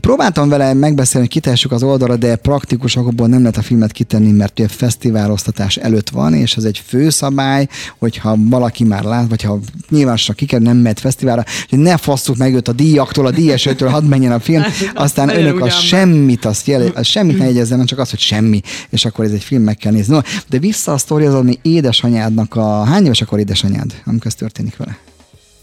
Próbáltam 0.00 0.48
vele 0.48 0.74
megbeszélni, 0.74 1.26
hogy 1.26 1.42
kitessük 1.42 1.72
az 1.72 1.82
oldalra, 1.82 2.16
de 2.16 2.36
praktikus 2.36 2.96
okokból 2.96 3.26
nem 3.26 3.40
lehet 3.40 3.56
a 3.56 3.62
filmet 3.62 3.92
kitenni, 3.92 4.30
mert 4.30 4.58
fesztiváloztatás 4.70 5.76
előtt 5.76 6.08
van, 6.08 6.34
és 6.34 6.56
ez 6.56 6.64
egy 6.64 6.82
főszabály, 6.86 7.68
hogyha 7.98 8.36
valaki 8.38 8.84
már 8.84 9.04
lát, 9.04 9.28
vagy 9.28 9.42
ha 9.42 9.58
nyilvánosan 9.88 10.34
kikerül, 10.34 10.66
nem 10.66 10.76
mehet 10.76 11.00
fesztiválra, 11.00 11.44
hogy 11.68 11.78
ne 11.78 11.96
fasszuk 11.96 12.36
meg 12.36 12.54
őt 12.54 12.68
a 12.68 12.72
díjaktól, 12.72 13.26
a 13.26 13.30
díjesőtől, 13.30 13.88
hadd 13.88 14.04
menjen 14.04 14.32
a 14.32 14.40
film, 14.40 14.62
aztán 14.94 15.28
hát, 15.28 15.36
önök 15.36 15.60
a 15.60 15.70
semmit, 15.70 16.44
azt 16.44 16.66
jel, 16.66 16.86
a 16.94 17.02
semmit 17.02 17.38
ne 17.38 17.44
jegyezzenek, 17.44 17.86
csak 17.86 17.98
az, 17.98 18.10
hogy 18.10 18.18
semmi, 18.18 18.60
és 18.90 19.04
akkor 19.04 19.24
ez 19.24 19.32
egy 19.32 19.44
film 19.44 19.62
meg 19.62 19.76
kell 19.76 19.92
nézni. 19.92 20.14
No, 20.14 20.20
de 20.48 20.58
vissza 20.58 20.92
a 20.92 20.98
sztori 20.98 21.24
az, 21.24 21.34
ami 21.34 21.58
édesanyádnak 21.62 22.54
a... 22.54 22.84
Hány 22.84 23.04
éves 23.04 23.20
akkor 23.20 23.38
édesanyád, 23.38 24.02
amikor 24.04 24.26
ez 24.26 24.34
történik 24.34 24.76
vele? 24.76 24.98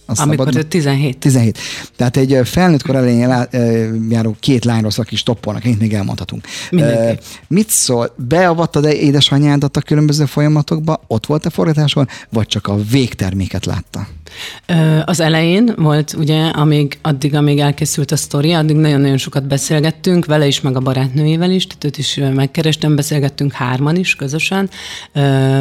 Azt 0.09 0.21
Amikor 0.21 0.45
szabad, 0.53 0.67
17. 0.67 1.17
17. 1.17 1.57
Tehát 1.95 2.17
egy 2.17 2.39
felnőtt 2.43 2.83
kor 2.83 2.95
elején 2.95 3.47
járó 4.09 4.35
két 4.39 4.65
lányról 4.65 4.91
szak 4.91 5.11
is 5.11 5.23
toppolnak, 5.23 5.65
ennyit 5.65 5.79
még 5.79 5.93
elmondhatunk. 5.93 6.47
Mindenki. 6.71 7.23
Mit 7.47 7.69
szól? 7.69 8.13
Beavattad 8.15 8.85
-e 8.85 8.93
édesanyádat 8.93 9.77
a 9.77 9.81
különböző 9.81 10.25
folyamatokba? 10.25 11.01
Ott 11.07 11.25
volt 11.25 11.45
a 11.45 11.49
forgatáson, 11.49 12.07
vagy 12.29 12.47
csak 12.47 12.67
a 12.67 12.75
végterméket 12.91 13.65
látta? 13.65 14.07
Az 15.05 15.19
elején 15.19 15.73
volt, 15.75 16.13
ugye, 16.17 16.45
amíg, 16.45 16.97
addig, 17.01 17.35
amíg 17.35 17.59
elkészült 17.59 18.11
a 18.11 18.15
sztori, 18.15 18.51
addig 18.51 18.75
nagyon-nagyon 18.75 19.17
sokat 19.17 19.47
beszélgettünk, 19.47 20.25
vele 20.25 20.47
is, 20.47 20.61
meg 20.61 20.75
a 20.75 20.79
barátnőjével 20.79 21.51
is, 21.51 21.67
tehát 21.67 21.83
őt 21.83 21.97
is 21.97 22.19
megkerestem, 22.33 22.95
beszélgettünk 22.95 23.51
hárman 23.51 23.95
is 23.95 24.15
közösen, 24.15 24.69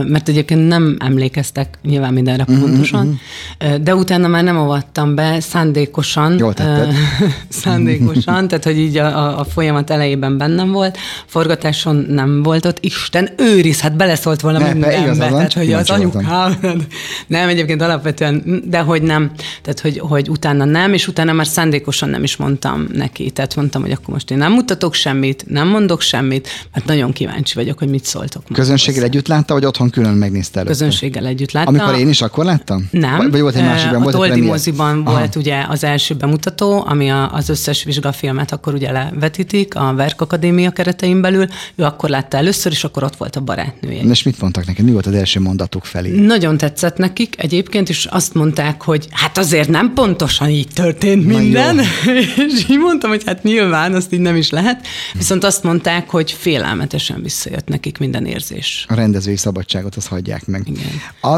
mert 0.06 0.28
egyébként 0.28 0.68
nem 0.68 0.96
emlékeztek 0.98 1.78
nyilván 1.82 2.12
mindenre 2.12 2.44
uh-huh, 2.48 2.60
pontosan, 2.60 3.20
uh-huh. 3.60 3.76
de 3.76 3.94
utána 3.94 4.28
már 4.28 4.44
nem 4.44 4.58
avattam 4.58 5.14
be 5.14 5.40
szándékosan. 5.40 6.38
Jól 6.38 6.54
tetted. 6.54 6.94
szándékosan, 7.48 8.48
tehát 8.48 8.64
hogy 8.64 8.78
így 8.78 8.96
a, 8.96 9.38
a 9.38 9.44
folyamat 9.44 9.90
elejében 9.90 10.38
bennem 10.38 10.72
volt, 10.72 10.98
forgatáson 11.26 11.96
nem 12.08 12.42
volt 12.42 12.64
ott, 12.64 12.78
Isten 12.80 13.28
őriz, 13.36 13.80
hát 13.80 13.96
beleszólt 13.96 14.40
volna 14.40 14.58
ne, 14.58 14.72
mindenbe, 14.72 15.28
tehát 15.28 15.52
hogy 15.52 15.72
az 15.72 15.90
anyukám, 15.90 16.56
nem, 17.26 17.48
egyébként 17.48 17.82
alapvetően 17.82 18.64
de 18.68 18.78
hogy 18.78 19.02
nem, 19.02 19.30
tehát 19.62 19.80
hogy, 19.80 19.98
hogy 19.98 20.28
utána 20.28 20.64
nem, 20.64 20.92
és 20.92 21.08
utána 21.08 21.32
már 21.32 21.46
szándékosan 21.46 22.08
nem 22.08 22.22
is 22.22 22.36
mondtam 22.36 22.86
neki. 22.92 23.30
Tehát 23.30 23.56
mondtam, 23.56 23.82
hogy 23.82 23.90
akkor 23.90 24.14
most 24.14 24.30
én 24.30 24.38
nem 24.38 24.52
mutatok 24.52 24.94
semmit, 24.94 25.44
nem 25.48 25.68
mondok 25.68 26.00
semmit, 26.00 26.48
mert 26.72 26.86
nagyon 26.86 27.12
kíváncsi 27.12 27.54
vagyok, 27.54 27.78
hogy 27.78 27.88
mit 27.88 28.04
szóltok. 28.04 28.42
Közönséggel 28.52 29.04
együtt 29.04 29.28
látta, 29.28 29.54
vagy 29.54 29.64
otthon 29.64 29.90
külön 29.90 30.14
megnézte 30.14 30.60
előtte? 30.60 30.78
Közönséggel 30.78 31.26
együtt 31.26 31.52
láttam. 31.52 31.74
Amikor 31.74 31.98
én 31.98 32.08
is 32.08 32.22
akkor 32.22 32.44
láttam? 32.44 32.88
Nem. 32.90 33.30
Vagy 33.30 33.40
volt 33.40 33.54
egy 33.54 33.64
másikban? 33.64 34.02
A 34.02 34.10
Toldi 34.10 34.40
moziban 34.40 35.02
Aha. 35.04 35.18
volt 35.18 35.36
ugye 35.36 35.64
az 35.68 35.84
első 35.84 36.14
bemutató, 36.14 36.84
ami 36.86 37.10
a, 37.10 37.32
az 37.32 37.48
összes 37.48 37.84
vizsgafilmet 37.84 38.52
akkor 38.52 38.74
ugye 38.74 38.92
levetítik 38.92 39.74
a 39.74 39.94
Verk 39.94 40.20
Akadémia 40.20 40.70
keretein 40.70 41.20
belül. 41.20 41.46
Ő 41.74 41.84
akkor 41.84 42.08
látta 42.08 42.36
először, 42.36 42.72
és 42.72 42.84
akkor 42.84 43.02
ott 43.02 43.16
volt 43.16 43.36
a 43.36 43.40
barátnője. 43.40 44.02
És 44.02 44.22
mit 44.22 44.40
mondtak 44.40 44.66
neki? 44.66 44.82
Mi 44.82 44.90
volt 44.90 45.06
az 45.06 45.14
első 45.14 45.40
mondatuk 45.40 45.84
felé? 45.84 46.20
Nagyon 46.20 46.56
tetszett 46.56 46.96
nekik 46.96 47.34
egyébként, 47.38 47.88
és 47.88 48.04
azt 48.04 48.34
mondta, 48.34 48.45
mondták, 48.46 48.82
hogy 48.82 49.08
hát 49.10 49.38
azért 49.38 49.68
nem 49.68 49.92
pontosan 49.94 50.48
így 50.48 50.68
történt 50.74 51.26
minden, 51.26 51.80
és 52.46 52.68
így 52.68 52.78
mondtam, 52.78 53.10
hogy 53.10 53.22
hát 53.26 53.42
nyilván 53.42 53.94
azt 53.94 54.12
így 54.12 54.20
nem 54.20 54.36
is 54.36 54.50
lehet, 54.50 54.86
viszont 55.14 55.44
azt 55.44 55.62
mondták, 55.62 56.10
hogy 56.10 56.32
félelmetesen 56.32 57.22
visszajött 57.22 57.68
nekik 57.68 57.98
minden 57.98 58.26
érzés. 58.26 58.84
A 58.88 58.94
rendezői 58.94 59.36
szabadságot 59.36 59.96
azt 59.96 60.06
hagyják 60.06 60.46
meg. 60.46 60.62
Igen. 60.68 60.84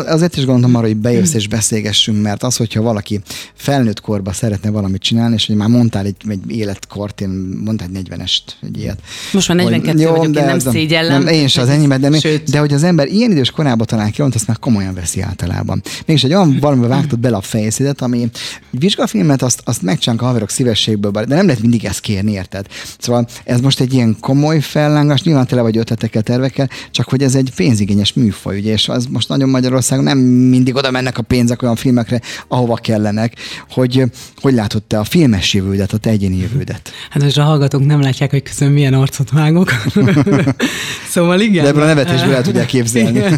Azért 0.07 0.37
is 0.37 0.45
gondolom 0.45 0.77
arra, 0.77 0.87
hogy 0.87 0.97
bejössz 0.97 1.35
és 1.35 1.49
beszélgessünk, 1.49 2.23
mert 2.23 2.43
az, 2.43 2.57
hogyha 2.57 2.83
valaki 2.83 3.21
felnőtt 3.55 4.01
korba 4.01 4.33
szeretne 4.33 4.71
valamit 4.71 5.03
csinálni, 5.03 5.35
és 5.35 5.47
hogy 5.47 5.57
már 5.57 5.69
mondtál 5.69 6.05
egy, 6.05 6.17
egy 6.29 6.51
életkort, 6.51 7.21
én 7.21 7.29
mondtál 7.65 7.89
egy 7.95 8.09
40-est, 8.11 8.39
egy 8.63 8.79
ilyet. 8.79 8.99
Most 9.33 9.49
már 9.49 9.57
42 9.57 10.01
jó, 10.01 10.11
vagyok, 10.11 10.33
de 10.33 10.41
én 10.41 10.47
nem 10.47 10.59
szégyellem. 10.59 11.23
Nem, 11.23 11.35
én 11.35 11.49
sem 11.49 11.63
az 11.63 11.69
enyémet, 11.69 12.01
de, 12.01 12.11
de 12.51 12.59
hogy 12.59 12.73
az 12.73 12.83
ember 12.83 13.07
ilyen 13.07 13.31
idős 13.31 13.51
korában 13.51 13.87
talán 13.87 14.11
ki, 14.11 14.23
azt 14.23 14.47
már 14.47 14.59
komolyan 14.59 14.95
veszi 14.95 15.21
általában. 15.21 15.83
Mégis 16.07 16.25
egy 16.25 16.35
olyan 16.35 16.57
valamivel 16.61 16.89
vágtad 16.99 17.19
bele 17.19 17.37
a 17.37 17.41
fejszédet, 17.41 18.01
ami 18.01 18.23
egy 18.23 18.39
vizsgafilmet 18.71 19.43
azt, 19.43 19.61
azt 19.65 19.83
megcsinálnak 19.83 20.25
a 20.25 20.29
haverok 20.29 20.51
szívességből, 20.51 21.11
de 21.11 21.35
nem 21.35 21.47
lehet 21.47 21.61
mindig 21.61 21.85
ezt 21.85 22.01
kérni, 22.01 22.33
érted? 22.33 22.67
Szóval 22.99 23.29
ez 23.45 23.61
most 23.61 23.81
egy 23.81 23.93
ilyen 23.95 24.17
komoly 24.21 24.61
fellángás, 24.61 25.23
nyilván 25.23 25.47
tele 25.47 25.63
vagy 25.63 25.77
ötletekkel, 25.77 26.23
tervekkel, 26.23 26.69
csak 26.91 27.09
hogy 27.09 27.23
ez 27.23 27.35
egy 27.35 27.53
pénzigényes 27.57 28.13
műfaj, 28.13 28.59
ugye, 28.59 28.73
és 28.73 28.89
az 28.89 29.07
most 29.07 29.29
nagyon 29.29 29.49
Magyarországon 29.49 30.05
nem 30.05 30.19
mindig 30.19 30.75
oda 30.75 30.91
mennek 30.91 31.19
a 31.19 31.23
pénzek 31.23 31.63
olyan 31.63 31.77
filmekre, 31.77 32.21
ahova 32.49 32.75
kellenek, 32.75 33.37
hogy 33.71 34.05
hogy 34.41 34.55
látod 34.55 34.83
te 34.83 34.99
a 34.99 35.05
filmes 35.05 35.55
jövődet, 35.55 35.93
a 35.93 35.99
te 35.99 36.11
egyéni 36.11 36.37
jövődet? 36.37 36.93
Hát 37.11 37.23
most 37.23 37.39
a 37.39 37.43
hallgatók 37.43 37.87
nem 37.87 38.01
látják, 38.01 38.31
hogy 38.31 38.43
közben 38.43 38.71
milyen 38.71 38.95
arcot 38.95 39.31
vágok. 39.31 39.71
szóval 41.15 41.41
igen. 41.41 41.63
De 41.63 41.69
ebből 41.69 41.83
a 41.83 41.87
nevetésből 41.87 42.35
el 42.35 42.43
tudják 42.43 42.67
képzelni. 42.67 43.23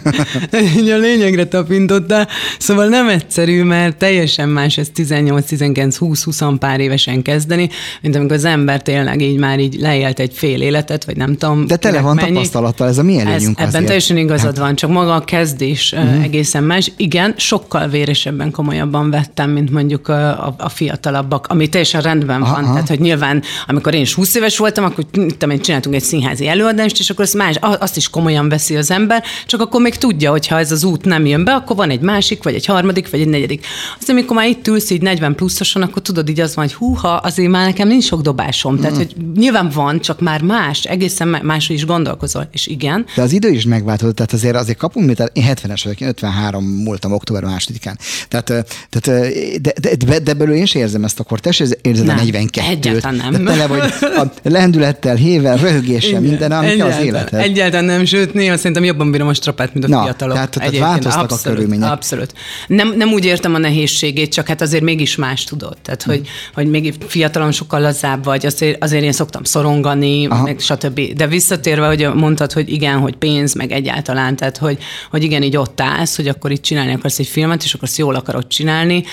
A 0.91 0.97
lényegre 0.97 1.47
tapintottál. 1.47 2.29
Szóval 2.59 2.89
nem 2.89 3.09
egyszerű 3.09 3.50
egyszerű, 3.51 3.65
mert 3.69 3.97
teljesen 3.97 4.49
más 4.49 4.79
ez 4.79 4.89
18, 4.95 5.47
19, 5.47 5.97
20, 5.97 6.23
20 6.23 6.43
pár 6.59 6.81
évesen 6.81 7.23
kezdeni, 7.23 7.71
mint 8.01 8.17
amikor 8.17 8.37
az 8.37 8.45
ember 8.45 8.83
tényleg 8.83 9.21
így 9.21 9.39
már 9.39 9.59
így 9.59 9.75
leélt 9.81 10.19
egy 10.19 10.33
fél 10.35 10.63
életet, 10.63 11.05
vagy 11.05 11.17
nem 11.17 11.37
tudom. 11.37 11.67
De 11.67 11.77
tele 11.77 12.01
van 12.01 12.15
mennyi. 12.15 12.33
tapasztalattal, 12.33 12.89
ez 12.89 12.99
a 12.99 13.03
mi 13.03 13.19
előnyünk 13.19 13.61
ez, 13.61 13.69
Ebben 13.69 13.85
teljesen 13.85 14.17
igazad 14.17 14.59
van, 14.59 14.75
csak 14.75 14.91
maga 14.91 15.15
a 15.15 15.25
kezdés 15.25 15.93
uh-huh. 15.93 16.23
egészen 16.23 16.63
más. 16.63 16.93
Igen, 16.97 17.35
sokkal 17.37 17.89
véresebben, 17.89 18.51
komolyabban 18.51 19.11
vettem, 19.11 19.51
mint 19.51 19.71
mondjuk 19.71 20.09
a, 20.09 20.47
a, 20.47 20.55
a 20.59 20.69
fiatalabbak, 20.69 21.47
ami 21.47 21.69
teljesen 21.69 22.01
rendben 22.01 22.43
Aha. 22.43 22.55
van. 22.55 22.65
Tehát, 22.65 22.89
hogy 22.89 23.01
nyilván, 23.01 23.43
amikor 23.67 23.95
én 23.95 24.01
is 24.01 24.15
20 24.15 24.35
éves 24.35 24.59
voltam, 24.59 24.85
akkor 24.85 25.05
tudom, 25.11 25.51
én 25.51 25.61
csináltunk 25.61 25.95
egy 25.95 26.03
színházi 26.03 26.49
előadást, 26.49 26.99
és 26.99 27.11
akkor 27.11 27.25
azt, 27.25 27.35
más, 27.35 27.57
azt 27.61 27.97
is 27.97 28.09
komolyan 28.11 28.49
veszi 28.49 28.77
az 28.77 28.91
ember, 28.91 29.23
csak 29.47 29.61
akkor 29.61 29.81
még 29.81 29.95
tudja, 29.95 30.31
hogy 30.31 30.47
ha 30.47 30.59
ez 30.59 30.73
az 30.73 30.85
út 30.85 31.05
nem 31.05 31.27
jön 31.27 31.45
be, 31.45 31.53
akkor 31.53 31.77
van 31.77 31.91
egy 31.91 32.01
másik, 32.01 32.43
vagy 32.43 32.55
egy 32.55 32.67
harmadik, 32.67 33.11
vagy 33.11 33.21
egy 33.21 33.27
negyedik. 33.41 33.67
Azt, 33.99 34.09
amikor 34.09 34.37
már 34.37 34.49
itt 34.49 34.67
ülsz 34.67 34.91
így 34.91 35.03
40 35.03 35.35
pluszosan, 35.35 35.83
akkor 35.83 36.03
tudod 36.03 36.29
így 36.29 36.41
az 36.41 36.55
van, 36.55 36.65
hogy 36.65 36.75
húha, 36.75 37.09
azért 37.09 37.51
már 37.51 37.67
nekem 37.67 37.89
nincs 37.89 38.05
sok 38.05 38.21
dobásom. 38.21 38.79
Tehát, 38.79 38.95
mm. 38.95 38.97
hogy 38.97 39.15
nyilván 39.37 39.71
van, 39.75 40.01
csak 40.01 40.21
már 40.21 40.43
más, 40.43 40.85
egészen 40.85 41.29
máshogy 41.43 41.77
is 41.77 41.87
gondolkozol. 41.87 42.49
És 42.53 42.67
igen. 42.67 43.07
De 43.15 43.23
az 43.23 43.33
idő 43.33 43.49
is 43.49 43.65
megváltozott, 43.65 44.17
tehát 44.17 44.33
azért 44.33 44.57
azért 44.57 44.79
kapunk, 44.79 45.07
mint 45.07 45.31
én 45.33 45.45
70-es 45.47 45.81
vagyok, 45.85 46.01
én 46.01 46.09
53 46.09 46.65
múltam 46.65 47.13
október 47.13 47.45
másodikán. 47.45 47.99
Tehát, 48.29 48.47
tehát 48.91 49.23
de, 49.61 49.73
de, 49.81 49.97
de, 50.07 50.19
de 50.19 50.35
belül 50.35 50.55
én 50.55 50.67
sem 50.67 50.81
érzem 50.81 51.05
ezt 51.05 51.21
a 51.21 51.39
te 51.41 51.51
érzed 51.83 52.07
nem, 52.07 52.19
a 52.19 52.23
42-t. 52.23 52.69
Egyáltalán 52.69 53.17
nem. 53.31 53.45
De 53.45 53.51
tele 53.51 53.67
vagy 53.67 53.81
a 54.23 54.49
lendülettel, 54.49 55.15
hével, 55.15 55.57
röhögéssel, 55.57 56.21
minden, 56.21 56.53
ami 56.53 56.81
az 56.81 57.05
életed. 57.05 57.41
Egyáltalán 57.41 57.85
nem, 57.85 58.05
sőt, 58.05 58.35
néha 58.35 58.57
szerintem 58.57 58.85
jobban 58.85 59.11
bírom 59.11 59.29
a 59.29 59.35
strapát, 59.35 59.73
mint 59.73 59.85
a 59.85 59.89
Na, 59.89 60.03
fiatalok. 60.03 60.35
Tehát, 60.35 60.51
tehát 60.51 60.79
változtak 60.79 61.23
abszolút, 61.23 61.47
a 61.47 61.51
körülmények. 61.51 61.91
Abszolút. 61.91 62.35
Nem, 62.67 62.95
nem 62.97 63.13
úgy 63.13 63.25
értem 63.31 63.55
a 63.55 63.59
nehézségét, 63.59 64.33
csak 64.33 64.47
hát 64.47 64.61
azért 64.61 64.83
mégis 64.83 65.17
más 65.17 65.45
tudod. 65.45 65.77
Tehát, 65.83 66.03
hogy, 66.03 66.29
hogy 66.55 66.67
még 66.67 66.95
fiatalon 67.07 67.53
sokkal 67.53 67.81
lazább 67.81 68.25
vagy, 68.25 68.47
azért, 68.47 68.83
azért 68.83 69.03
én 69.03 69.13
szoktam 69.13 69.45
szorongani, 69.45 70.27
Aha. 70.27 70.43
meg 70.43 70.61
stb. 70.61 71.01
De 71.01 71.27
visszatérve, 71.27 71.87
hogy 71.87 72.15
mondtad, 72.15 72.53
hogy 72.53 72.73
igen, 72.73 72.99
hogy 72.99 73.17
pénz, 73.17 73.55
meg 73.55 73.73
egyáltalán, 73.73 74.37
tehát 74.37 74.57
hogy, 74.57 74.79
hogy 75.11 75.23
igen, 75.23 75.43
így 75.43 75.57
ott 75.57 75.81
állsz, 75.81 76.17
hogy 76.17 76.29
akkor 76.29 76.51
itt 76.51 76.63
csinálni 76.63 76.93
akarsz 76.93 77.19
egy 77.19 77.27
filmet, 77.27 77.63
és 77.63 77.75
akkor 77.75 77.89
azt 77.89 77.99
jól 77.99 78.15
akarod 78.15 78.47
csinálni, 78.47 79.05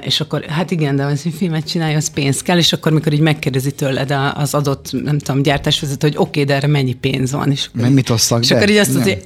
és 0.00 0.20
akkor 0.20 0.44
hát 0.44 0.70
igen, 0.70 0.96
de 0.96 1.04
az, 1.04 1.22
hogy 1.22 1.34
filmet 1.36 1.68
csinálj, 1.68 1.94
az 1.94 2.10
pénz 2.10 2.42
kell, 2.42 2.58
és 2.58 2.72
akkor 2.72 2.92
mikor 2.92 3.12
így 3.12 3.20
megkérdezi 3.20 3.72
tőled 3.72 4.14
az 4.34 4.54
adott, 4.54 4.92
nem 5.04 5.18
tudom, 5.18 5.42
gyártásvezető, 5.42 6.06
hogy 6.06 6.16
oké, 6.16 6.28
okay, 6.28 6.44
de 6.44 6.54
erre 6.54 6.66
mennyi 6.66 6.94
pénz 6.94 7.32
van. 7.32 7.50
És, 7.50 7.68
akkor, 7.74 7.88
mit 7.88 8.10
osszak 8.10 8.42
És 8.42 8.48
be? 8.48 8.56
akkor 8.56 8.70
így 8.70 8.76
azt 8.76 8.94
mondja, 8.94 9.16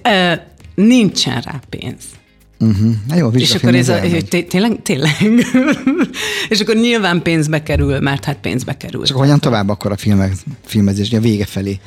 nincsen 0.75 1.41
rá 1.41 1.61
pénz. 1.69 2.05
Uh-huh. 2.63 2.95
Na 3.09 3.17
jó, 3.17 3.29
és 3.29 3.55
akkor 3.55 3.75
ez 3.75 3.89
a, 3.89 4.01
tényleg, 4.49 4.83
tényleg. 4.83 5.17
és 6.49 6.61
akkor 6.61 6.75
nyilván 6.75 7.23
pénzbe 7.23 7.63
kerül, 7.63 8.01
mert 8.01 8.25
hát 8.25 8.37
pénzbe 8.37 8.77
kerül. 8.77 9.03
És 9.03 9.11
akkor 9.11 9.23
hogyan 9.23 9.41
tovább 9.41 9.69
akkor 9.69 9.93
a 9.93 9.97
filmek, 9.97 10.33
filmezés, 10.65 11.13
a 11.13 11.21
vége 11.21 11.45
felé? 11.45 11.81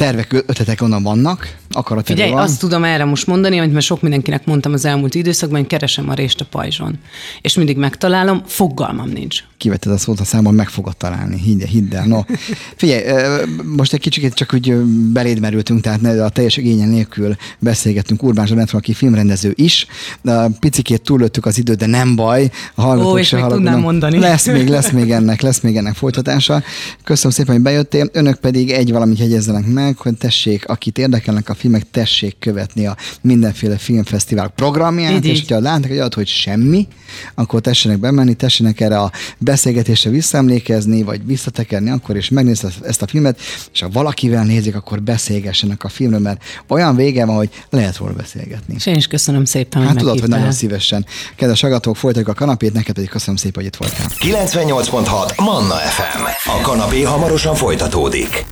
Tervek, 0.00 0.32
ötletek 0.32 0.82
onnan 0.82 1.02
vannak, 1.02 1.56
akarat 1.70 2.06
Figyelj, 2.06 2.30
van. 2.30 2.42
azt 2.42 2.60
tudom 2.60 2.84
erre 2.84 3.04
most 3.04 3.26
mondani, 3.26 3.58
amit 3.58 3.72
már 3.72 3.82
sok 3.82 4.02
mindenkinek 4.02 4.46
mondtam 4.46 4.72
az 4.72 4.84
elmúlt 4.84 5.14
időszakban, 5.14 5.58
hogy 5.58 5.68
keresem 5.68 6.08
a 6.08 6.14
rést 6.14 6.40
a 6.40 6.44
pajzson. 6.44 6.98
És 7.40 7.54
mindig 7.54 7.76
megtalálom, 7.76 8.42
fogalmam 8.46 9.08
nincs. 9.08 9.44
Kivetted 9.56 9.92
a 9.92 9.98
szót 9.98 10.20
a 10.20 10.24
számon, 10.24 10.54
meg 10.54 10.68
fogod 10.68 10.96
találni, 10.96 11.40
hidd, 11.40 11.64
hidd 11.64 11.94
el. 11.94 12.06
No. 12.06 12.20
Figyelj, 12.76 13.02
most 13.76 13.92
egy 13.92 14.00
kicsit 14.00 14.34
csak 14.34 14.54
úgy 14.54 14.74
beléd 15.12 15.40
merültünk, 15.40 15.80
tehát 15.80 16.04
a 16.04 16.28
teljes 16.28 16.56
igényen 16.56 16.88
nélkül 16.88 17.36
beszélgettünk 17.58 18.22
Urbán 18.22 18.46
Zsanetről, 18.46 18.80
aki 18.80 18.92
filmrendező 18.92 19.52
is. 19.54 19.86
Picikét 20.60 21.02
túlöttük 21.02 21.46
az 21.46 21.58
időt, 21.58 21.78
de 21.78 21.86
nem 21.86 22.16
baj. 22.16 22.50
A 22.74 22.80
hallgatók 22.80 23.12
Ó, 23.12 23.18
és 23.18 23.30
még 23.30 23.44
tudnám 23.44 23.80
mondani. 23.80 24.18
Lesz 24.18 24.46
még, 24.46 24.68
lesz 24.68 24.90
még 24.90 25.10
ennek, 25.10 25.40
lesz 25.40 25.60
még 25.60 25.76
ennek 25.76 25.94
folytatása. 25.94 26.62
Köszönöm 27.04 27.32
szépen, 27.32 27.54
hogy 27.54 27.62
bejöttél. 27.62 28.08
Önök 28.12 28.36
pedig 28.36 28.70
egy 28.70 28.92
valamit 28.92 29.18
jegyezzenek 29.18 29.66
meg, 29.66 29.89
hogy 29.98 30.16
tessék, 30.16 30.68
akit 30.68 30.98
érdekelnek 30.98 31.48
a 31.48 31.54
filmek, 31.54 31.90
tessék 31.90 32.36
követni 32.38 32.86
a 32.86 32.96
mindenféle 33.20 33.76
filmfesztivál 33.76 34.48
programját, 34.48 35.12
így, 35.12 35.26
és 35.26 35.44
ha 35.48 35.60
látnak 35.60 35.90
egy 35.90 35.98
adat, 35.98 36.14
hogy 36.14 36.26
semmi, 36.26 36.88
akkor 37.34 37.60
tessenek 37.60 37.98
bemenni, 37.98 38.34
tessenek 38.34 38.80
erre 38.80 38.98
a 38.98 39.12
beszélgetésre 39.38 40.10
visszaemlékezni, 40.10 41.02
vagy 41.02 41.26
visszatekerni 41.26 41.90
akkor, 41.90 42.16
és 42.16 42.28
megnézni 42.28 42.68
ezt 42.82 43.02
a 43.02 43.06
filmet, 43.06 43.40
és 43.72 43.80
ha 43.80 43.88
valakivel 43.88 44.44
nézik, 44.44 44.74
akkor 44.74 45.02
beszélgessenek 45.02 45.84
a 45.84 45.88
filmről, 45.88 46.20
mert 46.20 46.42
olyan 46.68 46.96
vége 46.96 47.24
van, 47.24 47.36
hogy 47.36 47.50
lehet 47.70 47.96
róla 47.96 48.12
beszélgetni. 48.12 48.74
És 48.74 48.86
én 48.86 48.94
is 48.94 49.06
köszönöm 49.06 49.44
szépen, 49.44 49.82
Hát 49.82 49.96
tudod, 49.96 50.20
hogy 50.20 50.28
nagyon 50.28 50.52
szívesen. 50.52 51.06
Kedves 51.36 51.62
agatók, 51.62 51.96
folytatjuk 51.96 52.28
a 52.28 52.34
kanapét, 52.34 52.72
neked 52.72 52.94
pedig 52.94 53.10
köszönöm 53.10 53.36
szépen, 53.36 53.62
hogy 53.62 53.72
itt 53.72 53.76
voltál. 53.76 54.06
98.6 54.18 55.36
Manna 55.36 55.74
FM. 55.74 56.48
A 56.48 56.60
kanapé 56.60 57.02
hamarosan 57.02 57.54
folytatódik. 57.54 58.46